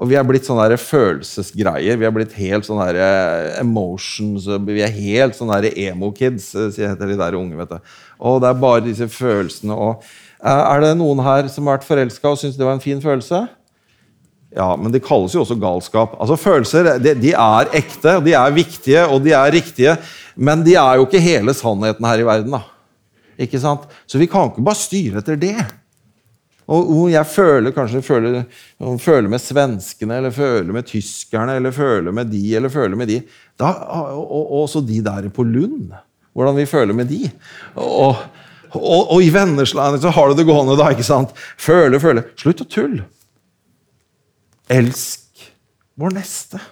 Og 0.00 0.08
vi 0.08 0.16
er 0.16 0.24
blitt 0.26 0.46
sånne 0.48 0.70
der 0.72 0.80
følelsesgreier. 0.80 1.98
Vi 2.00 2.06
er 2.08 2.14
blitt 2.14 2.34
helt 2.38 2.66
sånne 2.66 2.88
der 2.88 3.00
eh, 3.04 3.60
emotions 3.60 4.48
Vi 4.66 4.80
er 4.84 4.94
helt 4.94 5.36
sånne 5.36 5.60
emo-kids, 5.68 6.52
eh, 6.56 6.70
heter 6.80 7.10
de 7.10 7.18
der 7.20 7.36
unge. 7.38 7.58
vet 7.60 7.74
du. 7.74 7.96
Og 8.20 8.40
det 8.42 8.48
er 8.48 8.62
bare 8.62 8.84
disse 8.86 9.08
følelsene. 9.08 9.76
Og, 9.76 10.06
eh, 10.40 10.62
er 10.62 10.80
det 10.86 10.94
noen 11.00 11.20
her 11.24 11.50
som 11.52 11.68
har 11.68 11.78
vært 11.78 11.88
forelska 11.88 12.32
og 12.32 12.40
syns 12.40 12.56
det 12.56 12.64
var 12.64 12.78
en 12.78 12.84
fin 12.84 13.02
følelse? 13.02 13.44
Ja, 14.52 14.74
men 14.76 14.92
det 14.92 15.04
kalles 15.04 15.32
jo 15.32 15.44
også 15.44 15.56
galskap. 15.60 16.16
Altså 16.20 16.36
Følelser 16.36 16.98
de, 17.00 17.14
de 17.16 17.32
er 17.32 17.70
ekte, 17.76 18.18
de 18.24 18.34
er 18.36 18.52
viktige 18.52 19.06
og 19.08 19.22
de 19.24 19.32
er 19.36 19.52
riktige. 19.52 19.96
Men 20.36 20.64
de 20.64 20.74
er 20.76 20.98
jo 20.98 21.06
ikke 21.06 21.20
hele 21.24 21.54
sannheten 21.56 22.04
her 22.08 22.20
i 22.20 22.26
verden. 22.26 22.52
da. 22.52 22.64
Ikke 23.40 23.60
sant? 23.60 23.86
Så 24.06 24.20
vi 24.20 24.28
kan 24.28 24.50
ikke 24.50 24.64
bare 24.64 24.80
styre 24.80 25.22
etter 25.22 25.40
det. 25.40 25.56
Og 26.70 27.08
jeg 27.10 27.26
føler 27.26 27.74
kanskje 27.74 28.04
føler, 28.06 28.42
føler 29.02 29.28
med 29.28 29.42
svenskene, 29.42 30.20
eller 30.20 30.30
føler 30.30 30.72
med 30.72 30.86
tyskerne, 30.86 31.56
eller 31.58 31.74
føler 31.74 32.14
med 32.14 32.30
de, 32.30 32.42
eller 32.56 32.70
føler 32.72 32.96
med 32.96 33.10
de. 33.10 33.18
Da, 33.58 33.72
og 34.14 34.52
også 34.62 34.80
de 34.86 35.00
der 35.04 35.28
på 35.34 35.42
Lund. 35.42 35.90
Hvordan 36.32 36.56
vi 36.56 36.66
føler 36.66 36.96
med 36.96 37.10
de. 37.10 37.26
Og, 37.74 38.16
og, 38.72 39.10
og 39.12 39.18
i 39.22 39.32
Vennesland 39.34 40.00
så 40.00 40.12
har 40.14 40.30
du 40.30 40.38
det 40.38 40.46
gående, 40.48 40.78
da. 40.78 40.92
ikke 40.94 41.06
sant? 41.06 41.34
Føle, 41.60 42.00
føle. 42.00 42.24
Slutt 42.40 42.62
å 42.64 42.68
tulle. 42.70 43.08
Elsk 44.72 45.50
vår 46.00 46.14
neste. 46.16 46.62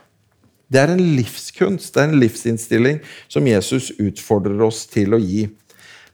Det 0.70 0.78
er 0.78 0.92
en 0.94 1.02
livskunst, 1.18 1.90
det 1.92 2.00
er 2.00 2.12
en 2.12 2.20
livsinnstilling 2.22 3.00
som 3.28 3.46
Jesus 3.48 3.90
utfordrer 3.98 4.62
oss 4.62 4.84
til 4.88 5.16
å 5.16 5.20
gi. 5.20 5.48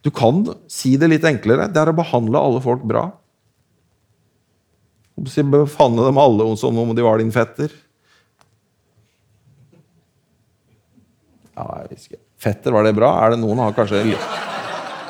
Du 0.02 0.08
kan 0.14 0.40
si 0.70 0.94
det 0.96 1.10
litt 1.12 1.26
enklere. 1.28 1.68
Det 1.68 1.82
er 1.82 1.92
å 1.92 1.96
behandle 1.96 2.40
alle 2.40 2.62
folk 2.64 2.86
bra. 2.88 3.10
Befanne 5.16 6.04
dem 6.04 6.18
alle 6.20 6.48
som 6.60 6.78
om 6.78 6.94
de 6.94 7.04
var 7.04 7.18
din 7.22 7.32
fetter. 7.32 7.72
Ja, 11.56 11.64
jeg 11.86 11.96
husker. 11.96 12.20
Fetter, 12.36 12.74
var 12.76 12.84
det 12.84 12.92
bra? 12.98 13.14
Er 13.24 13.32
det 13.32 13.40
noen 13.40 13.62
har 13.64 13.72
kanskje 13.72 14.04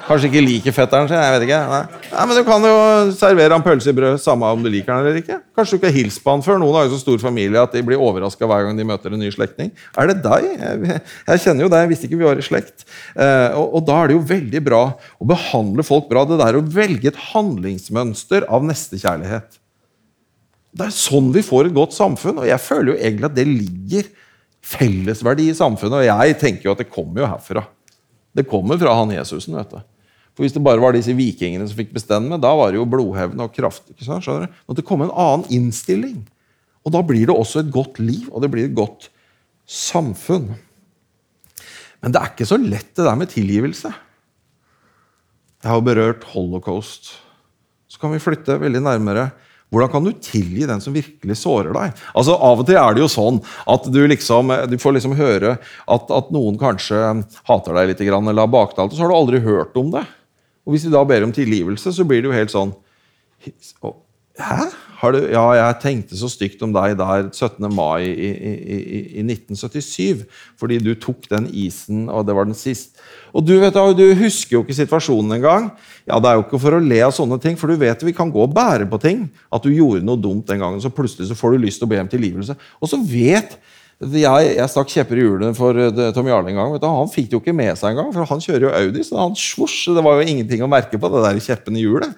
Kanskje 0.06 0.28
ikke 0.30 0.42
liker 0.44 0.74
fetteren 0.74 1.08
sin. 1.10 1.18
jeg 1.18 1.32
vet 1.34 1.44
ikke. 1.48 1.58
Nei. 1.66 1.80
Nei, 2.12 2.26
men 2.30 2.36
Du 2.36 2.44
kan 2.46 2.62
jo 2.62 2.74
servere 3.18 3.56
ham 3.56 3.64
pølse 3.64 3.90
i 3.90 3.96
brød 3.96 4.20
samme 4.22 4.46
om 4.54 4.62
du 4.62 4.68
liker 4.70 4.94
han 4.94 5.02
eller 5.02 5.18
ikke. 5.18 5.40
Kanskje 5.56 5.74
du 5.74 5.80
ikke 5.80 5.90
har 5.90 5.96
hilst 5.96 6.22
på 6.22 6.30
han 6.30 6.44
før. 6.46 6.60
Noen 6.62 6.78
har 6.78 6.86
jo 6.86 6.92
så 6.94 7.00
stor 7.02 7.18
familie 7.18 7.58
at 7.58 7.74
de 7.74 7.82
blir 7.82 7.98
overraska 7.98 8.46
hver 8.46 8.68
gang 8.68 8.78
de 8.78 8.86
møter 8.86 9.10
en 9.10 9.18
ny 9.18 9.32
slektning. 9.34 9.72
Er 9.98 10.12
det 10.12 10.20
deg? 10.22 10.46
Jeg, 10.46 11.02
jeg 11.26 11.42
kjenner 11.42 11.66
jo 11.66 11.72
deg. 11.74 11.82
Jeg 11.82 11.90
visste 11.90 12.06
ikke 12.06 12.20
vi 12.22 12.28
var 12.28 12.38
i 12.38 12.46
slekt. 12.46 12.86
Eh, 13.18 13.58
og, 13.58 13.66
og, 13.66 13.82
da 13.90 13.98
er 13.98 14.12
det 14.12 14.18
jo 14.20 14.24
veldig 14.30 14.62
bra 14.70 14.82
å 14.94 15.30
behandle 15.34 15.86
folk 15.90 16.06
bra. 16.12 16.22
Det 16.30 16.38
der 16.38 16.60
å 16.60 16.66
velge 16.78 17.10
et 17.10 17.22
handlingsmønster 17.32 18.46
av 18.46 18.62
nestekjærlighet. 18.70 19.58
Det 20.76 20.86
er 20.86 20.92
sånn 20.92 21.30
vi 21.32 21.44
får 21.44 21.70
et 21.70 21.76
godt 21.76 21.94
samfunn, 21.96 22.42
og 22.42 22.48
jeg 22.48 22.60
føler 22.60 22.92
jo 22.92 22.98
egentlig 22.98 23.28
at 23.30 23.36
det 23.36 23.46
ligger 23.48 24.08
fellesverdi 24.66 25.48
i 25.50 25.56
samfunnet. 25.56 26.02
Og 26.02 26.08
jeg 26.08 26.38
tenker 26.40 26.68
jo 26.68 26.74
at 26.74 26.82
det 26.82 26.92
kommer 26.92 27.22
jo 27.22 27.30
herfra. 27.30 27.62
Det 28.36 28.44
kommer 28.50 28.78
fra 28.80 28.96
han 28.98 29.14
Jesusen. 29.14 29.56
vet 29.56 29.72
du. 29.72 29.78
For 30.36 30.44
Hvis 30.44 30.52
det 30.52 30.64
bare 30.64 30.82
var 30.82 30.92
disse 30.92 31.14
vikingene 31.16 31.64
som 31.64 31.78
fikk 31.78 31.94
bestemme, 31.96 32.36
da 32.36 32.52
var 32.58 32.72
det 32.72 32.80
jo 32.80 32.88
blodhevn 32.92 33.40
og 33.40 33.54
kraft. 33.56 33.86
ikke 33.88 34.04
sant? 34.04 34.26
Skjønner 34.26 34.50
du? 34.50 34.74
det 34.76 34.84
kom 34.84 35.00
en 35.00 35.14
annen 35.14 35.46
innstilling. 35.48 36.18
Og 36.84 36.92
da 36.92 37.00
blir 37.02 37.24
det 37.26 37.34
også 37.34 37.62
et 37.62 37.72
godt 37.72 37.98
liv, 37.98 38.28
og 38.30 38.44
det 38.44 38.50
blir 38.52 38.68
et 38.68 38.76
godt 38.76 39.08
samfunn. 39.66 40.52
Men 42.04 42.12
det 42.12 42.20
er 42.20 42.34
ikke 42.34 42.46
så 42.46 42.60
lett, 42.60 42.92
det 42.94 43.06
der 43.06 43.16
med 43.16 43.32
tilgivelse. 43.32 43.90
Jeg 45.64 45.72
har 45.72 45.80
berørt 45.82 46.28
holocaust. 46.34 47.16
Så 47.88 47.98
kan 47.98 48.12
vi 48.12 48.20
flytte 48.22 48.60
veldig 48.60 48.84
nærmere. 48.84 49.30
Hvordan 49.74 49.90
kan 49.90 50.04
du 50.06 50.12
tilgi 50.22 50.66
den 50.68 50.80
som 50.82 50.94
virkelig 50.94 51.36
sårer 51.40 51.74
deg? 51.74 52.02
Altså 52.14 52.36
Av 52.38 52.62
og 52.62 52.68
til 52.68 52.78
er 52.78 52.94
det 52.94 53.02
jo 53.02 53.10
sånn 53.10 53.40
at 53.72 53.88
du 53.90 53.98
liksom, 54.06 54.52
du 54.70 54.76
får 54.78 54.94
liksom 54.96 55.16
høre 55.18 55.56
at, 55.58 56.12
at 56.14 56.30
noen 56.34 56.58
kanskje 56.60 57.00
hater 57.48 57.80
deg 57.80 57.90
litt 57.90 58.04
eller 58.06 58.44
har 58.44 58.52
baktalt, 58.52 58.92
og 58.92 58.96
så 58.96 59.04
har 59.04 59.10
du 59.10 59.18
aldri 59.18 59.42
hørt 59.42 59.74
om 59.80 59.90
det. 59.94 60.04
Og 60.66 60.74
hvis 60.74 60.86
vi 60.86 60.94
da 60.94 61.02
ber 61.06 61.26
om 61.26 61.34
tilgivelse, 61.34 61.92
så 61.94 62.06
blir 62.06 62.22
det 62.22 62.30
jo 62.30 62.36
helt 62.36 62.54
sånn 62.54 62.74
Hæ? 64.36 64.64
Du, 64.96 65.18
ja, 65.28 65.44
jeg 65.58 65.76
tenkte 65.82 66.16
så 66.16 66.28
stygt 66.32 66.62
om 66.64 66.72
deg 66.72 66.94
der 66.96 67.26
17. 67.28 67.66
mai 67.74 68.06
i, 68.08 68.30
i, 68.32 68.78
i, 69.20 69.24
1977. 69.24 70.24
Fordi 70.56 70.78
du 70.80 70.94
tok 71.00 71.28
den 71.30 71.50
isen, 71.52 72.06
og 72.08 72.24
det 72.28 72.36
var 72.36 72.48
den 72.48 72.56
sist. 72.56 72.96
Og 73.36 73.44
du, 73.44 73.54
vet, 73.60 73.76
du 73.76 74.04
husker 74.16 74.56
jo 74.56 74.64
ikke 74.64 74.78
situasjonen 74.78 75.36
engang. 75.36 75.70
Ja, 76.08 76.20
det 76.22 76.30
er 76.30 76.38
jo 76.38 76.46
ikke 76.46 76.62
for 76.62 76.78
å 76.78 76.82
le 76.82 77.02
av 77.04 77.14
sånne 77.14 77.38
ting, 77.42 77.58
for 77.60 77.68
du 77.68 77.80
vet 77.80 78.04
vi 78.06 78.16
kan 78.16 78.32
gå 78.32 78.46
og 78.46 78.54
bære 78.56 78.88
på 78.88 79.00
ting. 79.02 79.26
At 79.52 79.66
du 79.66 79.74
gjorde 79.74 80.06
noe 80.06 80.20
dumt 80.20 80.48
den 80.48 80.62
gangen, 80.64 80.80
så 80.80 80.92
plutselig 80.92 81.28
så 81.28 81.38
får 81.38 81.56
du 81.56 81.66
lyst 81.66 81.82
til 81.82 81.88
å 81.88 81.92
be 81.92 82.00
om 82.00 82.12
tilgivelse. 82.12 82.56
Og 82.80 82.92
så 82.92 83.00
vet 83.04 83.58
jeg, 83.96 84.48
jeg 84.58 84.68
stakk 84.68 84.90
kjepper 84.92 85.16
i 85.16 85.22
hjulene 85.24 85.56
for 85.56 85.76
uh, 85.76 86.08
Tom 86.12 86.26
Jarle 86.28 86.52
en 86.52 86.58
gang. 86.58 86.74
Du, 86.80 86.84
han 86.84 87.12
fikk 87.12 87.30
det 87.30 87.38
jo 87.38 87.40
ikke 87.40 87.56
med 87.56 87.72
seg 87.80 87.94
engang, 87.94 88.10
for 88.12 88.28
han 88.28 88.42
kjører 88.44 88.68
jo 88.68 88.72
Audi. 88.76 89.04
så 89.04 89.20
han 89.22 89.36
svosj, 89.40 89.94
Det 89.96 90.04
var 90.04 90.20
jo 90.20 90.26
ingenting 90.28 90.64
å 90.64 90.68
merke 90.68 91.00
på 91.00 91.12
det 91.12 91.22
der 91.24 91.40
kjeppen 91.40 91.76
i 91.76 91.84
hjulet. 91.84 92.12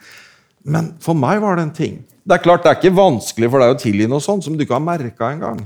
Men 0.67 0.93
for 1.03 1.19
meg 1.19 1.39
var 1.43 1.59
det 1.59 1.69
en 1.69 1.77
ting. 1.77 2.01
Det 2.29 2.37
er 2.37 2.45
klart, 2.45 2.61
det 2.61 2.69
er 2.69 2.77
ikke 2.77 2.93
vanskelig 2.93 3.49
for 3.49 3.65
deg 3.65 3.73
å 3.73 3.81
tilgi 3.81 4.07
noe 4.11 4.21
sånt 4.21 4.45
som 4.45 4.57
du 4.57 4.61
ikke 4.61 4.77
har 4.77 4.85
merka 4.85 5.31
engang. 5.33 5.63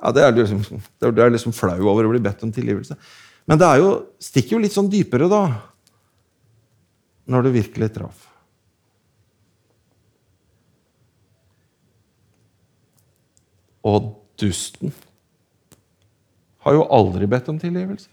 Ja, 0.00 0.12
det 0.16 0.22
er 0.24 0.32
liksom, 0.32 0.62
det 1.04 1.10
er 1.12 1.32
liksom 1.34 1.52
flau 1.56 1.90
over 1.90 2.08
å 2.08 2.12
bli 2.14 2.20
bedt 2.24 2.44
om 2.46 2.52
tilgivelse. 2.52 2.96
Men 3.46 3.60
det 3.60 3.68
er 3.68 3.82
jo, 3.82 3.90
stikker 4.22 4.56
jo 4.56 4.62
litt 4.62 4.72
sånn 4.72 4.88
dypere, 4.92 5.28
da. 5.28 5.42
Når 7.28 7.44
det 7.44 7.52
virkelig 7.58 7.90
traff. 7.92 8.24
Og 13.86 14.14
dusten 14.40 14.94
har 16.64 16.74
jo 16.74 16.88
aldri 16.90 17.28
bedt 17.30 17.52
om 17.52 17.60
tilgivelse. 17.60 18.10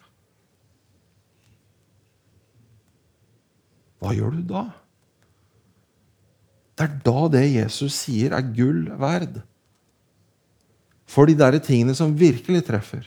Hva 4.04 4.12
gjør 4.14 4.36
du 4.36 4.48
da? 4.52 4.68
Det 6.74 6.88
er 6.88 6.94
da 7.06 7.28
det 7.36 7.44
Jesus 7.52 7.96
sier, 8.06 8.34
er 8.34 8.54
gull 8.56 8.88
verd. 9.00 9.42
For 11.10 11.30
de 11.30 11.36
der 11.38 11.60
tingene 11.62 11.94
som 11.98 12.16
virkelig 12.18 12.64
treffer, 12.66 13.06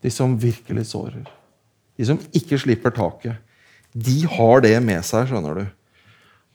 de 0.00 0.12
som 0.14 0.36
virkelig 0.40 0.86
sårer, 0.92 1.26
de 1.98 2.06
som 2.06 2.20
ikke 2.36 2.60
slipper 2.62 2.94
taket, 2.94 3.40
de 3.90 4.22
har 4.30 4.62
det 4.62 4.76
med 4.84 5.02
seg, 5.04 5.26
skjønner 5.28 5.58
du 5.58 5.66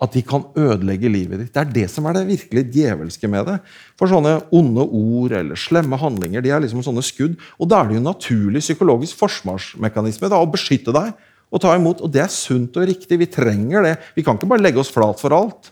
at 0.04 0.12
de 0.12 0.22
kan 0.28 0.44
ødelegge 0.60 1.08
livet 1.08 1.40
ditt. 1.40 1.54
Det 1.56 1.62
er 1.62 1.70
det 1.78 1.86
som 1.92 2.08
er 2.08 2.18
det 2.18 2.26
virkelig 2.28 2.66
djevelske 2.74 3.30
med 3.32 3.48
det. 3.48 3.56
For 4.00 4.12
sånne 4.12 4.42
onde 4.56 4.84
ord 4.84 5.36
eller 5.38 5.60
slemme 5.60 6.00
handlinger 6.00 6.44
de 6.44 6.52
er 6.52 6.64
liksom 6.64 6.84
sånne 6.84 7.04
skudd. 7.06 7.38
Og 7.56 7.70
da 7.72 7.80
er 7.80 7.88
det 7.88 7.96
jo 7.96 8.02
en 8.02 8.10
naturlig 8.10 8.64
psykologisk 8.66 9.22
forsvarsmekanisme 9.22 10.32
da, 10.32 10.42
å 10.42 10.52
beskytte 10.52 10.94
deg 10.96 11.14
og 11.56 11.64
ta 11.64 11.72
imot. 11.78 12.04
Og 12.04 12.12
det 12.12 12.26
er 12.26 12.34
sunt 12.34 12.76
og 12.76 12.90
riktig. 12.90 13.20
Vi 13.22 13.30
trenger 13.32 13.88
det. 13.88 13.96
Vi 14.18 14.26
kan 14.26 14.36
ikke 14.36 14.52
bare 14.52 14.66
legge 14.66 14.84
oss 14.84 14.92
flat 14.92 15.22
for 15.24 15.36
alt. 15.36 15.72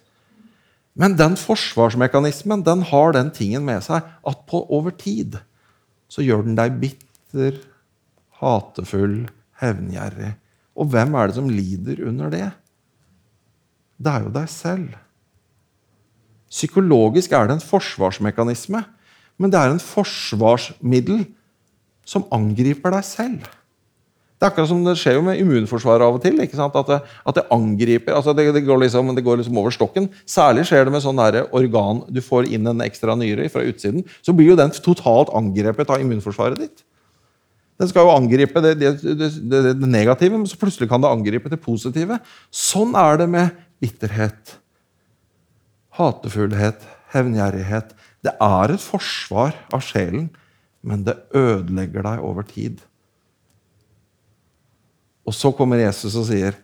Men 0.96 1.18
den 1.20 1.36
forsvarsmekanismen 1.40 2.64
den 2.64 2.86
har 2.88 3.16
den 3.16 3.34
tingen 3.34 3.66
med 3.68 3.84
seg 3.86 4.02
at 4.02 4.44
på 4.50 4.64
over 4.72 4.94
tid 4.96 5.40
så 6.12 6.22
gjør 6.22 6.44
den 6.46 6.58
deg 6.58 6.76
bitter, 6.78 7.58
hatefull, 8.38 9.24
hevngjerrig. 9.62 10.36
Og 10.78 10.92
hvem 10.94 11.16
er 11.18 11.30
det 11.30 11.38
som 11.40 11.50
lider 11.50 12.04
under 12.06 12.30
det? 12.34 12.52
det 14.04 14.12
er 14.12 14.26
jo 14.26 14.34
deg 14.36 14.52
selv. 14.52 14.92
Psykologisk 16.54 17.34
er 17.34 17.50
det 17.50 17.58
en 17.58 17.66
forsvarsmekanisme, 17.66 18.84
men 19.42 19.54
det 19.54 19.60
er 19.60 19.74
en 19.74 19.82
forsvarsmiddel 19.82 21.26
som 22.06 22.28
angriper 22.36 22.94
deg 22.94 23.08
selv. 23.08 23.48
Det 24.44 24.50
er 24.50 24.52
akkurat 24.52 24.68
som 24.74 24.80
det 24.84 24.98
skjer 25.00 25.14
jo 25.16 25.22
med 25.24 25.40
immunforsvaret 25.40 26.04
av 26.04 26.18
og 26.18 26.20
til. 26.20 26.36
At 26.44 26.74
det, 26.90 26.98
at, 27.00 27.38
det, 27.38 27.44
angriper 27.56 28.12
altså 28.12 28.34
det, 28.36 28.50
det, 28.52 28.66
går 28.68 28.82
liksom, 28.82 29.14
det, 29.16 29.24
går 29.24 29.40
liksom, 29.40 29.56
over 29.62 29.72
stokken. 29.72 30.10
Særlig 30.28 30.66
skjer 30.68 30.84
det 30.84 30.92
med 30.92 31.04
sånn 31.06 31.22
organ 31.56 32.02
du 32.12 32.20
får 32.20 32.50
inn 32.52 32.68
en 32.68 32.84
ekstra 32.84 33.16
nyre 33.16 33.48
fra 33.54 33.64
utsiden. 33.64 34.04
Så 34.20 34.36
blir 34.36 34.52
jo 34.52 34.60
den 34.60 34.76
totalt 34.76 35.32
angrepet 35.32 35.96
av 35.96 36.04
immunforsvaret 36.04 36.60
ditt. 36.60 36.84
Den 37.80 37.88
skal 37.88 38.04
jo 38.04 38.18
angripe 38.18 38.68
det, 38.68 38.76
negative, 39.80 40.36
men 40.36 40.48
så 40.52 40.60
plutselig 40.60 40.92
kan 40.92 41.08
det 41.08 41.16
angripe 41.16 41.48
det 41.48 41.64
positive. 41.64 42.20
Sånn 42.52 43.00
er 43.00 43.24
det 43.24 43.32
med 43.32 43.66
bitterhet, 43.80 44.58
hatefullhet, 45.96 46.84
hevngjerrighet. 47.16 47.96
Det 48.28 48.36
er 48.44 48.76
et 48.76 48.90
forsvar 48.92 49.56
av 49.72 49.88
sjelen, 49.88 50.34
men 50.84 51.08
det 51.08 51.22
ødelegger 51.32 52.12
deg 52.12 52.28
over 52.28 52.44
tid. 52.44 52.84
Og 55.24 55.36
så 55.36 55.52
kommer 55.56 55.82
Jesus 55.82 56.16
og 56.20 56.28
sier 56.28 56.58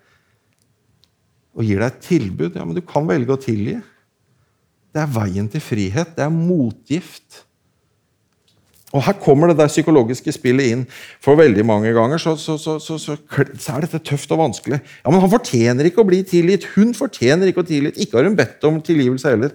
og 1.59 1.65
gir 1.65 1.81
deg 1.81 1.89
et 1.89 2.03
tilbud. 2.05 2.55
Ja, 2.55 2.65
men 2.65 2.77
du 2.77 2.83
kan 2.85 3.07
velge 3.09 3.35
å 3.35 3.41
tilgi. 3.41 3.79
Det 4.95 5.01
er 5.03 5.11
veien 5.11 5.49
til 5.51 5.63
frihet. 5.63 6.13
Det 6.15 6.23
er 6.23 6.33
motgift. 6.33 7.43
Og 8.89 9.03
Her 9.05 9.17
kommer 9.21 9.51
det 9.51 9.59
der 9.59 9.69
psykologiske 9.69 10.33
spillet 10.33 10.71
inn. 10.73 10.85
For 11.21 11.37
veldig 11.37 11.65
mange 11.67 11.91
ganger 11.93 12.21
så, 12.21 12.33
så, 12.39 12.55
så, 12.57 12.79
så, 12.79 13.17
er 13.17 13.85
dette 13.85 14.01
tøft 14.01 14.31
og 14.33 14.41
vanskelig. 14.41 14.79
Ja, 15.03 15.11
Men 15.11 15.21
han 15.21 15.33
fortjener 15.33 15.89
ikke 15.89 16.01
å 16.01 16.09
bli 16.09 16.23
tilgitt. 16.25 16.65
Hun 16.77 16.95
fortjener 16.97 17.51
ikke 17.51 17.65
å 17.65 17.69
tilgitt. 17.69 17.99
Ikke 18.01 18.17
har 18.17 18.29
hun 18.29 18.39
bedt 18.39 18.65
om 18.69 18.79
tilgivelse 18.81 19.29
heller. 19.35 19.53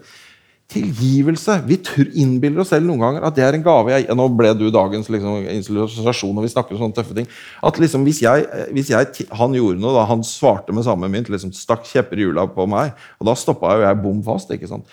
Tilgivelse. 0.72 1.58
Vi 1.68 1.76
innbiller 2.22 2.62
oss 2.62 2.70
selv 2.72 2.88
noen 2.88 3.02
ganger 3.02 3.26
at 3.28 3.36
det 3.36 3.44
er 3.44 3.56
en 3.56 3.64
gave. 3.64 3.92
Jeg, 3.92 4.08
nå 4.16 4.28
ble 4.32 4.52
du 4.58 4.64
dagens 4.72 5.10
liksom, 5.12 5.44
illustrasjon 5.52 6.32
når 6.34 6.46
vi 6.46 6.52
snakker 6.54 6.74
om 6.74 6.82
sånne 6.86 6.96
tøffe 6.96 7.16
ting. 7.16 7.28
At 7.62 7.78
liksom, 7.82 8.06
hvis, 8.08 8.22
jeg, 8.24 8.46
hvis 8.74 8.90
jeg, 8.94 9.28
Han 9.38 9.54
gjorde 9.54 9.82
noe, 9.82 9.94
da, 9.96 10.06
han 10.08 10.24
svarte 10.26 10.74
med 10.74 10.86
samme 10.86 11.10
mynt, 11.12 11.30
liksom 11.32 11.52
stakk 11.54 11.84
kjepper 11.90 12.20
i 12.20 12.28
hjula 12.28 12.46
på 12.50 12.66
meg, 12.70 12.94
og 13.20 13.28
da 13.28 13.36
stoppa 13.38 13.76
jo 13.76 13.84
jeg 13.84 14.00
bom 14.02 14.22
fast. 14.24 14.54
ikke 14.56 14.70
sant? 14.70 14.88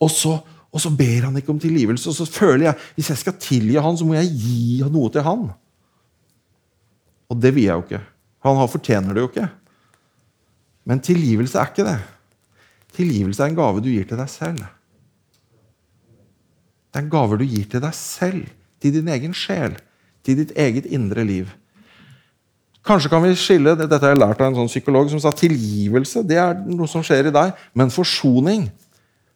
Og 0.00 0.12
så 0.12 0.38
og 0.76 0.82
så 0.82 0.90
ber 0.92 1.24
han 1.24 1.36
ikke 1.38 1.54
om 1.54 1.60
tilgivelse. 1.60 2.10
Og 2.10 2.18
så 2.18 2.26
føler 2.28 2.66
jeg 2.66 2.88
hvis 2.98 3.08
jeg 3.08 3.22
skal 3.22 3.38
tilgi 3.40 3.78
han, 3.80 3.96
så 3.96 4.04
må 4.04 4.18
jeg 4.18 4.28
gi 4.36 4.82
noe 4.92 5.08
til 5.12 5.24
han. 5.24 5.46
Og 7.32 7.38
det 7.40 7.54
vil 7.56 7.64
jeg 7.64 7.78
jo 7.78 7.84
ikke. 7.86 8.02
Han 8.44 8.60
fortjener 8.68 9.16
det 9.16 9.24
jo 9.24 9.30
ikke. 9.30 9.48
Men 10.86 11.00
tilgivelse 11.02 11.58
er 11.58 11.72
ikke 11.72 11.86
det. 11.86 11.98
Tilgivelse 12.96 13.42
er 13.42 13.50
en 13.50 13.58
gave 13.58 13.82
du 13.82 13.88
gir 13.90 14.04
til 14.06 14.20
deg 14.20 14.28
selv. 14.30 14.66
Det 16.96 17.02
er 17.02 17.04
en 17.04 17.12
gave 17.12 17.36
du 17.36 17.42
gir 17.44 17.66
til 17.68 17.82
deg 17.84 17.92
selv, 17.92 18.44
til 18.80 18.94
din 18.94 19.08
egen 19.12 19.34
sjel, 19.36 19.74
til 20.24 20.38
ditt 20.38 20.54
eget 20.56 20.86
indre 20.88 21.26
liv. 21.28 21.50
Kanskje 22.88 23.10
kan 23.12 23.20
vi 23.20 23.34
skille, 23.36 23.74
Dette 23.76 23.98
har 24.00 24.14
jeg 24.14 24.20
lært 24.22 24.40
av 24.40 24.48
en 24.48 24.56
sånn 24.62 24.70
psykolog 24.70 25.10
som 25.12 25.20
sa 25.20 25.34
tilgivelse 25.36 26.22
det 26.24 26.38
er 26.40 26.56
noe 26.64 26.88
som 26.88 27.04
skjer 27.04 27.28
i 27.28 27.34
deg, 27.36 27.52
men 27.76 27.92
forsoning 27.92 28.70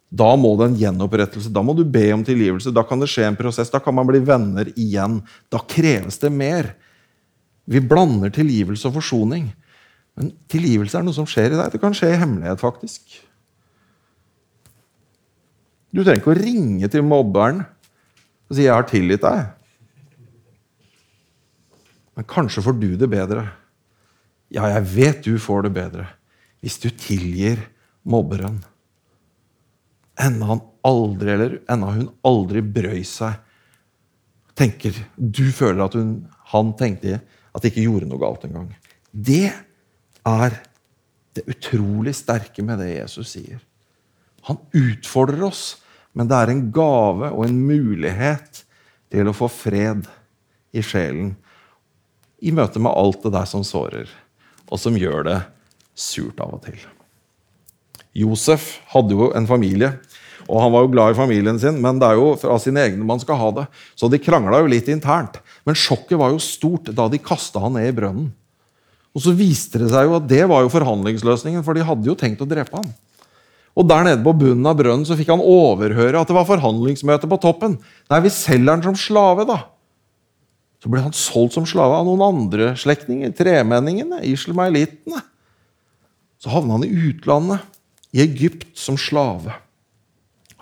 da 0.09 0.31
må 0.40 0.55
det 0.57 0.71
en 0.71 0.81
gjenopprettelse. 0.81 1.52
Da 1.52 1.61
må 1.61 1.76
du 1.76 1.85
be 1.85 2.09
om 2.17 2.25
tilgivelse. 2.25 2.73
Da 2.73 2.83
kan 2.88 2.99
det 2.99 3.11
skje 3.12 3.29
en 3.29 3.37
prosess. 3.38 3.69
Da 3.71 3.79
kan 3.85 3.95
man 3.95 4.09
bli 4.09 4.19
venner 4.25 4.73
igjen. 4.73 5.21
Da 5.52 5.61
kreves 5.61 6.19
det 6.19 6.33
mer. 6.35 6.73
Vi 7.71 7.79
blander 7.85 8.33
tilgivelse 8.35 8.88
og 8.88 8.97
forsoning. 8.97 9.52
Men 10.19 10.33
tilgivelse 10.50 10.99
er 10.99 11.07
noe 11.07 11.14
som 11.14 11.29
skjer 11.31 11.52
i 11.52 11.61
deg. 11.61 11.71
Det 11.71 11.83
kan 11.85 11.95
skje 11.95 12.11
i 12.17 12.19
hemmelighet, 12.25 12.59
faktisk. 12.59 13.21
Du 15.91 16.03
trenger 16.03 16.21
ikke 16.21 16.35
å 16.35 16.39
ringe 16.39 16.91
til 16.91 17.03
mobberen 17.07 17.65
og 17.65 18.57
si 18.57 18.63
'jeg 18.63 18.75
har 18.75 18.87
tilgitt 18.87 19.23
deg'. 19.23 19.51
Men 22.17 22.25
kanskje 22.25 22.63
får 22.63 22.81
du 22.81 22.97
det 22.97 23.11
bedre 23.11 23.51
Ja, 24.51 24.67
jeg 24.67 24.83
vet 24.83 25.23
du 25.23 25.39
får 25.39 25.63
det 25.63 25.75
bedre 25.75 26.07
hvis 26.61 26.79
du 26.83 26.91
tilgir 26.91 27.57
mobberen. 28.05 28.59
Enda 30.21 30.47
han 30.47 30.61
aldri, 30.85 31.31
eller 31.33 31.55
enda 31.71 31.93
hun 31.95 32.11
aldri 32.27 32.61
brøy 32.61 33.05
seg. 33.07 33.39
Tenker, 34.55 34.93
Du 35.17 35.53
føler 35.53 35.85
at 35.85 35.95
hun, 35.95 36.29
han 36.53 36.75
tenkte 36.77 37.23
at 37.55 37.63
det 37.63 37.73
ikke 37.73 37.87
gjorde 37.87 38.11
noe 38.11 38.21
galt 38.21 38.45
engang. 38.45 38.75
Det 39.13 39.55
er 40.27 40.61
det 41.33 41.47
utrolig 41.49 42.13
sterke 42.19 42.63
med 42.63 42.83
det 42.83 42.91
Jesus 42.99 43.33
sier. 43.33 43.63
Han 44.49 44.61
utfordrer 44.77 45.45
oss, 45.51 45.65
men 46.17 46.31
det 46.31 46.39
er 46.39 46.53
en 46.53 46.65
gave 46.75 47.31
og 47.31 47.45
en 47.47 47.61
mulighet 47.67 48.65
til 49.11 49.31
å 49.31 49.37
få 49.37 49.51
fred 49.53 50.07
i 50.73 50.83
sjelen 50.87 51.35
i 52.41 52.53
møte 52.57 52.81
med 52.81 52.95
alt 52.97 53.21
det 53.27 53.35
der 53.35 53.49
som 53.49 53.65
sårer, 53.67 54.09
og 54.71 54.81
som 54.81 54.97
gjør 54.97 55.27
det 55.29 55.39
surt 55.99 56.41
av 56.41 56.57
og 56.57 56.65
til. 56.65 56.79
Josef 58.17 58.79
hadde 58.91 59.15
jo 59.15 59.29
en 59.37 59.47
familie, 59.47 59.93
og 60.51 60.63
han 60.65 60.73
var 60.73 60.83
jo 60.83 60.93
glad 60.95 61.13
i 61.13 61.19
familien 61.19 61.61
sin, 61.63 61.79
men 61.83 62.01
det 62.01 62.09
er 62.09 62.19
jo 62.19 62.33
fra 62.41 62.57
sine 62.63 62.83
egne 62.89 63.07
man 63.07 63.21
skal 63.23 63.39
ha 63.39 63.51
det. 63.61 63.67
Så 63.95 64.09
de 64.11 64.19
krangla 64.19 64.63
jo 64.63 64.71
litt 64.73 64.89
internt. 64.91 65.39
Men 65.69 65.79
sjokket 65.79 66.19
var 66.19 66.33
jo 66.33 66.41
stort 66.43 66.91
da 66.97 67.07
de 67.13 67.21
kasta 67.23 67.63
han 67.63 67.77
ned 67.77 67.87
i 67.87 67.95
brønnen. 67.95 68.33
Og 69.15 69.23
så 69.23 69.35
viste 69.37 69.79
det 69.83 69.91
seg 69.93 70.09
jo 70.09 70.17
at 70.19 70.27
det 70.31 70.43
var 70.51 70.65
jo 70.65 70.73
forhandlingsløsningen, 70.73 71.63
for 71.67 71.77
de 71.77 71.87
hadde 71.87 72.09
jo 72.09 72.17
tenkt 72.19 72.43
å 72.43 72.49
drepe 72.51 72.79
ham. 72.79 72.91
Og 73.79 73.87
der 73.87 74.07
nede 74.07 74.25
på 74.25 74.35
bunnen 74.35 74.67
av 74.67 74.79
brønnen 74.81 75.07
så 75.07 75.17
fikk 75.19 75.31
han 75.33 75.43
overhøre 75.45 76.21
at 76.21 76.31
det 76.31 76.37
var 76.37 76.49
forhandlingsmøte 76.49 77.29
på 77.31 77.39
toppen. 77.43 77.77
Nei, 78.11 78.23
vi 78.25 78.33
selger 78.35 78.75
han 78.75 78.85
som 78.85 78.99
slave, 78.99 79.47
da. 79.49 79.62
Så 80.81 80.91
ble 80.91 81.03
han 81.05 81.15
solgt 81.17 81.57
som 81.59 81.67
slave 81.69 81.99
av 82.00 82.07
noen 82.09 82.25
andre 82.25 82.73
slektninger. 82.81 83.33
Tremenningene, 83.37 84.23
ismaelittene. 84.27 85.23
Så 86.41 86.53
havna 86.53 86.79
han 86.79 86.87
i 86.87 86.93
utlandet, 87.11 87.67
i 88.17 88.23
Egypt, 88.25 88.65
som 88.75 88.97
slave. 88.99 89.55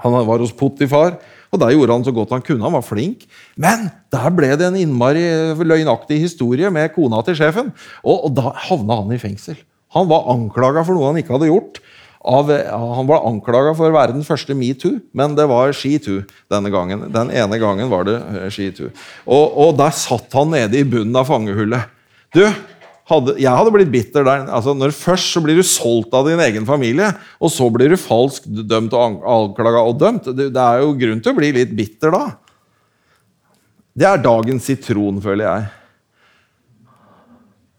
Han 0.03 0.15
var 0.27 0.43
hos 0.43 0.55
Potifar, 0.55 1.17
og 1.49 1.62
der 1.62 1.73
gjorde 1.73 1.95
han 1.95 2.05
så 2.05 2.12
godt 2.15 2.35
han 2.35 2.45
kunne. 2.45 2.67
Han 2.67 2.77
var 2.77 2.85
flink. 2.85 3.25
Men 3.57 3.88
der 4.12 4.29
ble 4.35 4.50
det 4.59 4.67
en 4.69 4.79
innmari 4.79 5.25
løgnaktig 5.57 6.21
historie 6.21 6.69
med 6.75 6.93
kona 6.95 7.23
til 7.25 7.38
sjefen. 7.38 7.73
Og, 8.05 8.29
og 8.29 8.35
da 8.37 8.53
havna 8.69 9.00
han 9.00 9.15
i 9.15 9.23
fengsel. 9.23 9.57
Han 9.97 10.11
var 10.11 10.29
anklaga 10.35 10.85
for 10.85 10.99
noe 10.99 11.09
han 11.09 11.23
ikke 11.23 11.38
hadde 11.38 11.49
gjort. 11.49 11.81
Av, 12.29 12.51
han 12.53 13.09
var 13.09 13.25
anklaga 13.25 13.71
for 13.77 13.89
å 13.89 13.95
være 13.95 14.13
den 14.13 14.27
første 14.27 14.53
metoo, 14.57 14.99
men 15.17 15.37
det 15.39 15.47
var 15.49 15.73
skitoo 15.73 16.27
denne 16.53 16.73
gangen. 16.73 17.07
Den 17.15 17.31
ene 17.33 17.61
gangen 17.61 17.89
var 17.89 18.05
det 18.05 18.19
eh, 18.21 18.51
skitoo. 18.53 18.91
Og, 19.25 19.55
og 19.65 19.79
der 19.79 19.95
satt 19.97 20.35
han 20.37 20.53
nede 20.53 20.77
i 20.77 20.85
bunnen 20.85 21.17
av 21.17 21.31
fangehullet. 21.31 21.89
Du, 22.37 22.43
hadde, 23.09 23.37
jeg 23.41 23.55
hadde 23.61 23.73
blitt 23.73 23.93
bitter 23.93 24.27
der. 24.27 24.45
Altså, 24.53 24.75
når 24.77 24.93
Først 24.97 25.33
så 25.33 25.43
blir 25.45 25.57
du 25.57 25.65
solgt 25.65 26.13
av 26.17 26.29
din 26.29 26.41
egen 26.45 26.69
familie, 26.69 27.15
og 27.41 27.53
så 27.55 27.71
blir 27.73 27.95
du 27.95 28.01
falsk 28.01 28.45
dømt 28.45 28.93
og 28.93 29.25
anklaga 29.25 29.87
og 29.89 29.97
dømt. 30.01 30.29
Det, 30.29 30.51
det 30.53 30.67
er 30.67 30.85
jo 30.85 30.93
grunn 31.01 31.25
til 31.25 31.33
å 31.33 31.39
bli 31.41 31.53
litt 31.57 31.73
bitter 31.79 32.13
da. 32.15 32.25
Det 33.99 34.07
er 34.07 34.21
dagens 34.23 34.69
sitron, 34.69 35.23
føler 35.25 35.49
jeg. 35.49 35.69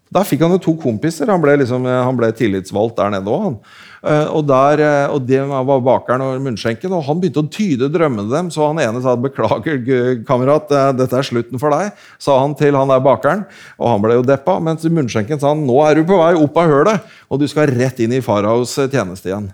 Der 0.10 0.26
fikk 0.26 0.42
han 0.42 0.56
jo 0.56 0.62
to 0.64 0.74
kompiser. 0.82 1.30
Han 1.30 1.42
ble, 1.44 1.60
liksom, 1.62 1.86
han 1.86 2.18
ble 2.18 2.32
tillitsvalgt 2.34 2.98
der 2.98 3.12
nede 3.14 3.30
òg. 3.30 3.60
Eh, 4.00 4.30
og, 4.32 4.46
der, 4.48 4.80
eh, 4.80 5.12
og 5.12 5.26
det 5.28 5.42
var 5.44 5.82
bakeren 5.84 6.24
og 6.24 6.40
munnskjenken, 6.46 6.94
og 6.96 7.04
han 7.04 7.20
begynte 7.20 7.44
å 7.44 7.50
tyde 7.52 7.90
drømmene 7.92 8.32
dem. 8.32 8.52
Så 8.54 8.64
han 8.64 8.80
ene 8.80 9.02
sa 9.04 9.16
'beklager, 9.16 10.24
kamerat, 10.26 10.72
eh, 10.72 10.92
dette 10.96 11.18
er 11.18 11.28
slutten 11.28 11.60
for 11.60 11.70
deg', 11.76 11.92
sa 12.18 12.40
han 12.40 12.56
til 12.56 12.76
han 12.76 12.88
der 12.88 13.04
bakeren. 13.04 13.46
Og 13.78 13.92
han 13.92 14.02
ble 14.02 14.16
jo 14.16 14.24
deppa, 14.24 14.60
mens 14.64 14.88
munnskjenken 14.88 15.40
sa 15.40 15.50
han 15.50 15.66
'nå 15.68 15.78
er 15.86 15.96
du 15.96 16.04
på 16.06 16.18
vei 16.18 16.34
opp 16.34 16.58
av 16.58 16.70
hølet', 16.70 17.02
og 17.30 17.40
du 17.40 17.48
skal 17.48 17.68
rett 17.68 18.00
inn 18.00 18.14
i 18.14 18.22
faraos 18.22 18.76
tjeneste 18.76 19.30
igjen'. 19.30 19.52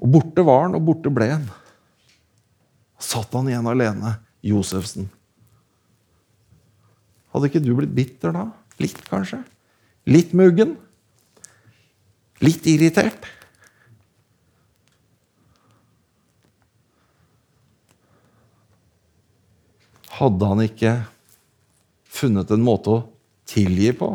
Og 0.00 0.08
borte 0.12 0.44
var 0.44 0.62
han, 0.62 0.74
og 0.76 0.84
borte 0.86 1.10
ble 1.10 1.30
han. 1.30 1.50
Satt 2.98 3.32
han 3.32 3.48
igjen 3.48 3.66
alene, 3.66 4.18
Josefsen. 4.42 5.10
Hadde 7.34 7.50
ikke 7.50 7.64
du 7.64 7.74
blitt 7.74 7.94
bitter 7.94 8.32
da? 8.32 8.46
Litt, 8.78 9.02
kanskje? 9.10 9.42
Litt 10.06 10.32
muggen? 10.38 10.76
Litt 12.38 12.66
irritert? 12.70 13.26
Hadde 20.16 20.48
han 20.48 20.62
ikke 20.64 20.92
funnet 22.06 22.52
en 22.54 22.62
måte 22.64 22.92
å 22.92 23.02
tilgi 23.50 23.90
på, 23.98 24.08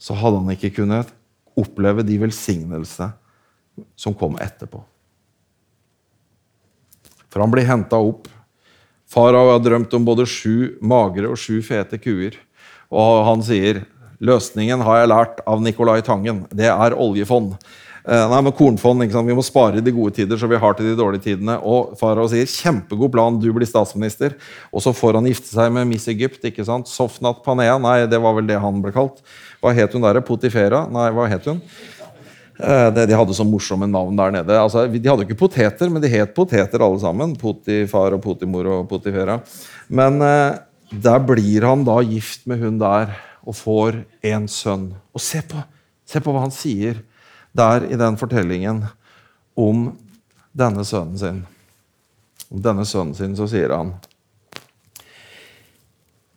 så 0.00 0.16
hadde 0.18 0.40
han 0.40 0.54
ikke 0.54 0.72
kunnet 0.78 1.10
oppleve 1.58 2.04
de 2.06 2.16
velsignelsene 2.22 3.12
som 3.98 4.14
kom 4.16 4.38
etterpå. 4.40 4.80
For 7.32 7.42
han 7.42 7.52
blir 7.52 7.68
henta 7.68 7.98
opp. 8.00 8.28
Farao 9.08 9.50
har 9.50 9.60
drømt 9.64 9.92
om 9.96 10.04
både 10.04 10.26
sju 10.28 10.78
magre 10.84 11.30
og 11.32 11.40
sju 11.40 11.58
fete 11.64 11.98
kuer. 12.00 12.36
Og 12.92 13.24
han 13.24 13.44
sier 13.44 13.82
løsningen 14.22 14.82
har 14.86 15.02
jeg 15.02 15.10
lært 15.12 15.40
av 15.48 15.62
Nicolai 15.62 16.00
Tangen. 16.06 16.44
Det 16.54 16.70
er 16.70 16.94
oljefond. 16.98 17.56
Eh, 18.02 18.24
nei, 18.32 18.40
men 18.42 18.54
kornfond, 18.54 18.98
Vi 18.98 19.34
må 19.34 19.44
spare 19.46 19.78
i 19.78 19.80
de 19.80 19.92
gode 19.94 20.14
tider, 20.14 20.36
så 20.36 20.48
vi 20.48 20.58
har 20.58 20.74
til 20.74 20.86
de 20.86 20.96
dårlige 20.98 21.22
tidene. 21.22 21.58
Og 21.62 21.96
farao 21.98 22.28
sier 22.28 22.46
kjempegod 22.46 23.12
plan, 23.12 23.38
du 23.38 23.52
blir 23.52 23.66
statsminister. 23.66 24.34
Og 24.72 24.82
så 24.82 24.92
får 24.92 25.14
han 25.14 25.26
gifte 25.26 25.50
seg 25.54 25.70
med 25.72 25.86
Miss 25.86 26.08
Egypt. 26.08 26.42
ikke 26.44 26.64
sant? 26.64 26.88
Sofnat 26.88 27.44
Panea, 27.44 27.78
nei, 27.78 28.06
det 28.06 28.20
var 28.20 28.34
vel 28.34 28.46
det 28.46 28.58
han 28.58 28.82
ble 28.82 28.92
kalt. 28.92 29.22
Hva 29.62 29.74
het 29.74 29.92
hun 29.92 30.02
der? 30.02 30.20
Potifera? 30.20 30.88
Nei, 30.90 31.10
hva 31.10 31.28
het 31.28 31.44
hun? 31.46 31.62
Eh, 32.58 32.90
de 32.90 33.14
hadde 33.14 33.34
så 33.34 33.46
morsomme 33.46 33.86
navn 33.86 34.16
der 34.16 34.30
nede. 34.30 34.58
Altså, 34.58 34.86
de 34.86 35.08
hadde 35.08 35.22
jo 35.22 35.30
ikke 35.30 35.46
poteter, 35.46 35.88
men 35.88 36.02
de 36.02 36.10
het 36.10 36.34
poteter 36.34 36.82
alle 36.82 36.98
sammen. 36.98 37.36
Potifar 37.38 38.14
og 38.14 38.22
Potimor 38.22 38.66
og 38.66 38.88
Potifera. 38.90 39.40
Men 39.88 40.20
eh, 40.22 40.58
der 40.90 41.22
blir 41.22 41.62
han 41.62 41.84
da 41.84 42.00
gift 42.02 42.46
med 42.46 42.58
hun 42.58 42.78
der 42.82 43.14
og 43.42 43.56
får 43.58 44.02
en 44.32 44.46
sønn. 44.50 44.92
Og 45.12 45.22
se 45.22 45.42
på, 45.46 45.60
se 46.08 46.22
på 46.22 46.34
hva 46.34 46.44
han 46.44 46.54
sier 46.54 47.02
der 47.56 47.86
i 47.90 47.98
den 48.00 48.16
fortellingen 48.20 48.84
om 49.58 49.90
denne 50.56 50.84
sønnen 50.88 51.18
sin. 51.20 51.42
Om 52.52 52.62
denne 52.64 52.86
sønnen 52.88 53.16
sin 53.16 53.36
så 53.36 53.48
sier 53.48 53.72
han 53.72 53.94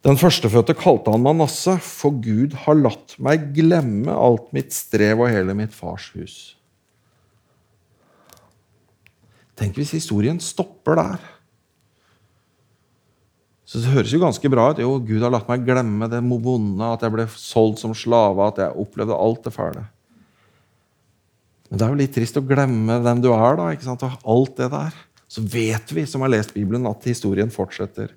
Den 0.06 0.20
førstefødte 0.22 0.76
kalte 0.78 1.12
han 1.12 1.24
Manasse, 1.26 1.80
for 1.82 2.14
Gud 2.22 2.54
har 2.66 2.78
latt 2.78 3.16
meg 3.18 3.50
glemme 3.56 4.14
alt 4.14 4.52
mitt 4.54 4.76
strev 4.76 5.24
og 5.24 5.32
hele 5.34 5.56
mitt 5.58 5.74
fars 5.74 6.12
hus. 6.14 6.36
Tenk 9.56 9.80
hvis 9.80 9.96
historien 9.96 10.38
stopper 10.44 11.00
der. 11.00 11.24
Så 13.66 13.82
Det 13.82 13.94
høres 13.96 14.14
jo 14.14 14.22
ganske 14.22 14.50
bra 14.54 14.70
ut. 14.72 14.80
Jo, 14.82 15.00
Gud 15.02 15.24
har 15.26 15.34
latt 15.34 15.48
meg 15.50 15.66
glemme 15.66 16.08
det 16.10 16.22
vonde, 16.22 16.86
at 16.86 17.02
jeg 17.02 17.14
ble 17.16 17.26
solgt 17.34 17.82
som 17.82 17.96
slave, 17.98 18.46
at 18.46 18.62
jeg 18.62 18.78
opplevde 18.78 19.18
alt 19.18 19.42
det 19.48 19.54
fæle. 19.56 19.88
Men 21.70 21.80
det 21.80 21.86
er 21.86 21.90
jo 21.90 22.02
litt 22.04 22.14
trist 22.14 22.38
å 22.38 22.46
glemme 22.46 23.00
hvem 23.02 23.24
du 23.24 23.32
er, 23.34 23.58
da, 23.58 23.72
ikke 23.74 23.88
sant? 23.88 24.06
og 24.06 24.30
alt 24.36 24.62
det 24.62 24.70
der. 24.70 25.00
Så 25.26 25.42
vet 25.42 25.92
vi 25.98 26.06
som 26.06 26.22
har 26.22 26.30
lest 26.30 26.54
Bibelen, 26.54 26.86
at 26.86 27.10
historien 27.10 27.50
fortsetter. 27.50 28.14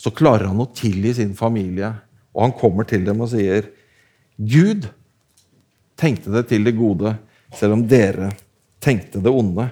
Så 0.00 0.10
klarer 0.16 0.48
han 0.48 0.62
å 0.64 0.70
tilgi 0.74 1.12
sin 1.20 1.36
familie, 1.36 1.92
og 2.32 2.46
han 2.46 2.56
kommer 2.56 2.88
til 2.88 3.04
dem 3.06 3.20
og 3.22 3.30
sier 3.30 3.68
Gud 4.34 4.88
tenkte 6.00 6.32
det 6.34 6.48
til 6.50 6.64
det 6.66 6.74
gode, 6.74 7.12
selv 7.54 7.76
om 7.76 7.84
dere 7.86 8.32
tenkte 8.82 9.20
det 9.22 9.30
onde. 9.30 9.68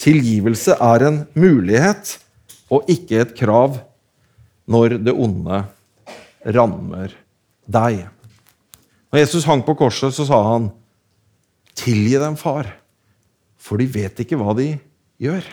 Tilgivelse 0.00 0.74
er 0.80 1.04
en 1.06 1.20
mulighet 1.38 2.16
og 2.72 2.88
ikke 2.90 3.20
et 3.20 3.36
krav 3.36 3.78
når 4.70 5.00
det 5.02 5.14
onde 5.14 5.64
rammer 6.56 7.14
deg. 7.66 8.06
Når 9.10 9.22
Jesus 9.24 9.46
hang 9.48 9.64
på 9.66 9.74
korset, 9.78 10.14
så 10.14 10.26
sa 10.28 10.38
han 10.52 10.70
Tilgi 11.80 12.18
dem, 12.20 12.34
far, 12.36 12.66
for 13.56 13.80
de 13.80 13.86
vet 13.88 14.18
ikke 14.20 14.36
hva 14.36 14.52
de 14.58 14.74
gjør. 15.22 15.46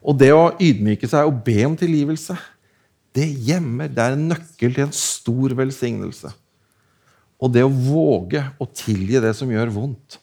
Og 0.00 0.16
det 0.16 0.30
å 0.32 0.54
ydmyke 0.62 1.08
seg 1.10 1.26
og 1.28 1.42
be 1.44 1.58
om 1.66 1.74
tilgivelse, 1.76 2.36
det 3.12 3.26
gjemmer. 3.44 3.90
Det 3.92 4.04
er 4.04 4.14
en 4.14 4.28
nøkkel 4.30 4.72
til 4.72 4.86
en 4.86 4.94
stor 4.94 5.52
velsignelse. 5.58 6.30
Og 7.42 7.52
det 7.52 7.66
å 7.66 7.72
våge 7.72 8.40
å 8.56 8.70
tilgi 8.72 9.20
det 9.20 9.34
som 9.36 9.50
gjør 9.52 9.74
vondt. 9.74 10.16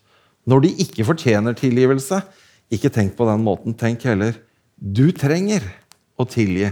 Når 0.49 0.65
de 0.65 0.73
ikke 0.85 1.05
fortjener 1.05 1.57
tilgivelse, 1.57 2.23
ikke 2.73 2.91
tenk 2.93 3.13
på 3.19 3.27
den 3.29 3.45
måten. 3.45 3.77
Tenk 3.77 4.07
heller 4.07 4.39
du 4.75 5.09
trenger 5.15 5.67
å 6.17 6.25
tilgi. 6.27 6.71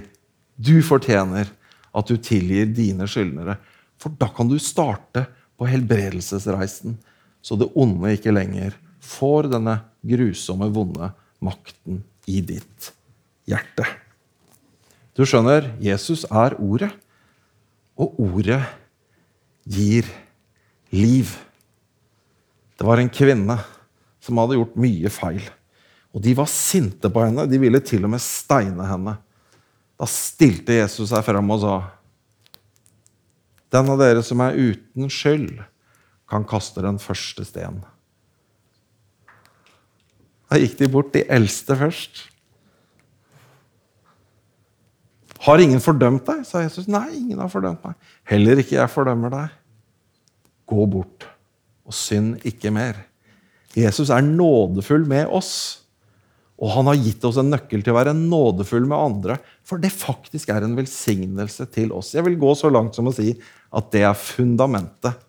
Du 0.63 0.78
fortjener 0.86 1.49
at 1.93 2.10
du 2.10 2.15
tilgir 2.17 2.69
dine 2.73 3.08
skyldnere. 3.10 3.58
For 3.99 4.13
da 4.19 4.30
kan 4.34 4.49
du 4.49 4.58
starte 4.62 5.26
på 5.60 5.67
helbredelsesreisen 5.69 6.97
så 7.43 7.58
det 7.60 7.67
onde 7.76 8.13
ikke 8.15 8.32
lenger 8.34 8.76
får 9.04 9.49
denne 9.52 9.82
grusomme, 10.08 10.69
vonde 10.71 11.10
makten 11.43 11.99
i 12.32 12.39
ditt 12.45 12.93
hjerte. 13.49 13.86
Du 15.13 15.26
skjønner, 15.28 15.73
Jesus 15.84 16.23
er 16.32 16.56
ordet, 16.58 16.89
og 17.99 18.15
ordet 18.23 18.62
gir 19.69 20.08
liv. 20.95 21.36
Det 22.80 22.88
var 22.88 23.02
en 23.04 23.12
kvinne 23.13 23.60
som 24.23 24.39
hadde 24.39 24.58
gjort 24.58 24.80
mye 24.80 25.12
feil. 25.13 25.43
Og 26.15 26.23
de 26.23 26.34
var 26.38 26.49
sinte 26.49 27.12
på 27.12 27.26
henne. 27.26 27.45
De 27.49 27.60
ville 27.62 27.82
til 27.86 28.08
og 28.08 28.13
med 28.15 28.23
steine 28.23 28.88
henne. 28.88 29.17
Da 30.04 30.08
stilte 30.12 30.76
Jesus 30.76 31.13
seg 31.13 31.24
frem 31.24 31.52
og 31.56 31.62
sa, 31.62 31.76
'Den 33.72 33.89
av 33.89 34.02
dere 34.02 34.22
som 34.22 34.42
er 34.44 34.58
uten 34.60 35.08
skyld, 35.08 35.63
kan 36.28 36.44
kaste 36.44 36.84
den 36.84 37.00
første 37.00 37.46
sten.' 37.48 37.86
Da 40.52 40.60
gikk 40.60 40.76
de 40.78 40.89
bort, 40.92 41.13
de 41.13 41.24
eldste 41.32 41.76
først. 41.80 42.28
Har 45.39 45.58
ingen 45.58 45.80
fordømt 45.80 46.26
deg? 46.28 46.46
sa 46.46 46.60
Jesus. 46.60 46.88
Nei, 46.88 47.10
ingen 47.16 47.39
har 47.39 47.50
fordømt 47.50 47.84
meg. 47.84 47.96
Heller 48.24 48.60
ikke 48.60 48.76
jeg 48.76 48.92
fordømmer 48.92 49.32
deg. 49.32 49.50
Gå 50.68 50.86
bort 50.86 51.26
og 51.86 51.94
synd 51.94 52.44
ikke 52.46 52.72
mer. 52.72 53.08
Jesus 53.76 54.10
er 54.10 54.22
nådefull 54.22 55.08
med 55.08 55.26
oss. 55.28 55.83
Og 56.63 56.71
han 56.71 56.88
har 56.88 56.99
gitt 57.02 57.26
oss 57.28 57.38
en 57.41 57.49
nøkkel 57.52 57.82
til 57.84 57.91
å 57.91 57.97
være 57.97 58.13
nådefull 58.15 58.86
med 58.88 58.95
andre, 58.95 59.36
for 59.67 59.82
det 59.84 59.91
faktisk 59.91 60.54
er 60.54 60.63
en 60.63 60.78
velsignelse 60.78 61.67
til 61.76 61.91
oss. 61.95 62.13
Jeg 62.15 62.23
vil 62.23 62.39
gå 62.39 62.54
så 62.56 62.71
langt 62.71 62.95
som 62.95 63.10
å 63.10 63.15
si 63.15 63.34
at 63.76 63.89
det 63.91 64.06
er 64.08 64.15
fundamentet 64.15 65.19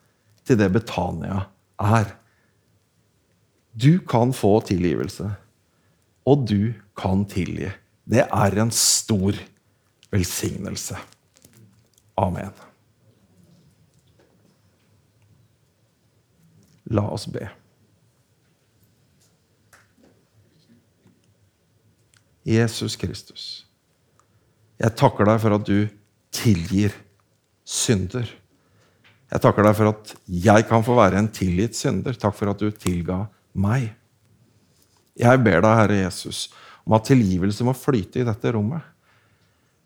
til 0.46 0.60
det 0.60 0.68
Betania 0.76 1.40
er. 1.82 2.12
Du 3.74 3.98
kan 4.06 4.30
få 4.36 4.60
tilgivelse, 4.68 5.26
og 6.30 6.46
du 6.46 6.76
kan 6.94 7.26
tilgi. 7.26 7.72
Det 8.06 8.22
er 8.28 8.60
en 8.62 8.70
stor 8.70 9.34
velsignelse. 10.14 11.00
Amen. 12.20 12.54
La 16.94 17.08
oss 17.10 17.26
be. 17.26 17.48
Jesus 22.44 22.96
Kristus, 23.00 23.64
jeg 24.80 24.92
takker 24.98 25.28
deg 25.28 25.40
for 25.40 25.56
at 25.56 25.66
du 25.66 25.86
tilgir 26.34 26.92
synder. 27.64 28.26
Jeg 29.32 29.42
takker 29.42 29.66
deg 29.66 29.76
for 29.78 29.92
at 29.94 30.14
jeg 30.28 30.66
kan 30.68 30.84
få 30.84 30.96
være 30.98 31.18
en 31.18 31.30
tilgitt 31.32 31.78
synder. 31.78 32.16
Takk 32.18 32.36
for 32.36 32.52
at 32.52 32.60
du 32.60 32.68
tilga 32.70 33.24
meg. 33.56 33.88
Jeg 35.18 35.40
ber 35.46 35.62
deg, 35.62 35.78
Herre 35.78 36.00
Jesus, 36.02 36.48
om 36.84 36.96
at 36.98 37.06
tilgivelse 37.08 37.64
må 37.66 37.74
flyte 37.78 38.20
i 38.20 38.26
dette 38.26 38.52
rommet. 38.54 38.82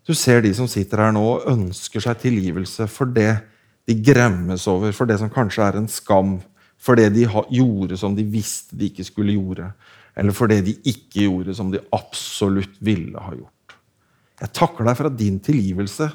Du 0.05 0.15
ser 0.17 0.41
de 0.41 0.51
som 0.57 0.67
sitter 0.69 1.03
her 1.03 1.13
nå 1.13 1.21
og 1.21 1.47
ønsker 1.51 2.01
seg 2.01 2.17
tilgivelse 2.23 2.87
for 2.89 3.09
det 3.13 3.31
de 3.89 3.95
gremmes 4.05 4.65
over, 4.69 4.93
for 4.93 5.09
det 5.09 5.19
som 5.21 5.31
kanskje 5.33 5.65
er 5.65 5.77
en 5.79 5.89
skam, 5.89 6.39
for 6.79 6.97
det 6.97 7.11
de 7.13 7.27
gjorde 7.29 7.97
som 7.99 8.15
de 8.17 8.25
visste 8.25 8.77
de 8.77 8.89
ikke 8.89 9.05
skulle 9.05 9.35
gjøre, 9.37 9.71
eller 10.19 10.35
for 10.35 10.51
det 10.51 10.65
de 10.67 10.75
ikke 10.89 11.29
gjorde 11.29 11.55
som 11.55 11.69
de 11.71 11.79
absolutt 11.95 12.75
ville 12.83 13.19
ha 13.23 13.31
gjort. 13.31 13.77
Jeg 14.39 14.51
takker 14.55 14.87
deg 14.87 14.97
for 14.99 15.07
at 15.07 15.17
din 15.19 15.37
tilgivelse, 15.43 16.09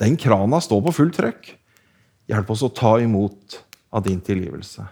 den 0.00 0.16
krana, 0.20 0.60
står 0.60 0.80
på 0.86 0.94
fullt 0.96 1.18
trøkk. 1.18 1.50
Hjelp 2.32 2.52
oss 2.54 2.64
å 2.64 2.72
ta 2.72 2.94
imot 3.02 3.58
av 3.92 4.04
din 4.06 4.20
tilgivelse. 4.24 4.84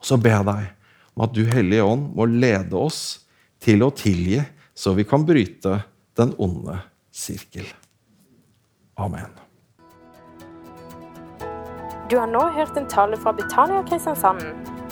Og 0.00 0.08
så 0.10 0.18
ber 0.18 0.40
jeg 0.40 0.48
deg 0.48 0.66
om 1.14 1.26
at 1.26 1.36
du, 1.36 1.44
Hellige 1.46 1.86
Ånd, 1.86 2.08
må 2.16 2.26
lede 2.26 2.78
oss 2.78 3.28
til 3.62 3.84
å 3.86 3.92
tilgi, 3.94 4.40
så 4.74 4.94
vi 4.96 5.06
kan 5.06 5.26
bryte 5.26 5.82
den 6.18 6.34
onde 6.42 6.80
sirkel. 7.14 7.68
Amen. 8.98 9.30
Du 12.10 12.18
har 12.18 12.26
nå 12.26 12.42
hørt 12.56 12.74
en 12.74 12.90
tale 12.90 13.18
fra 13.22 13.34
Betania 13.36 13.84
Kristiansand. 13.86 14.79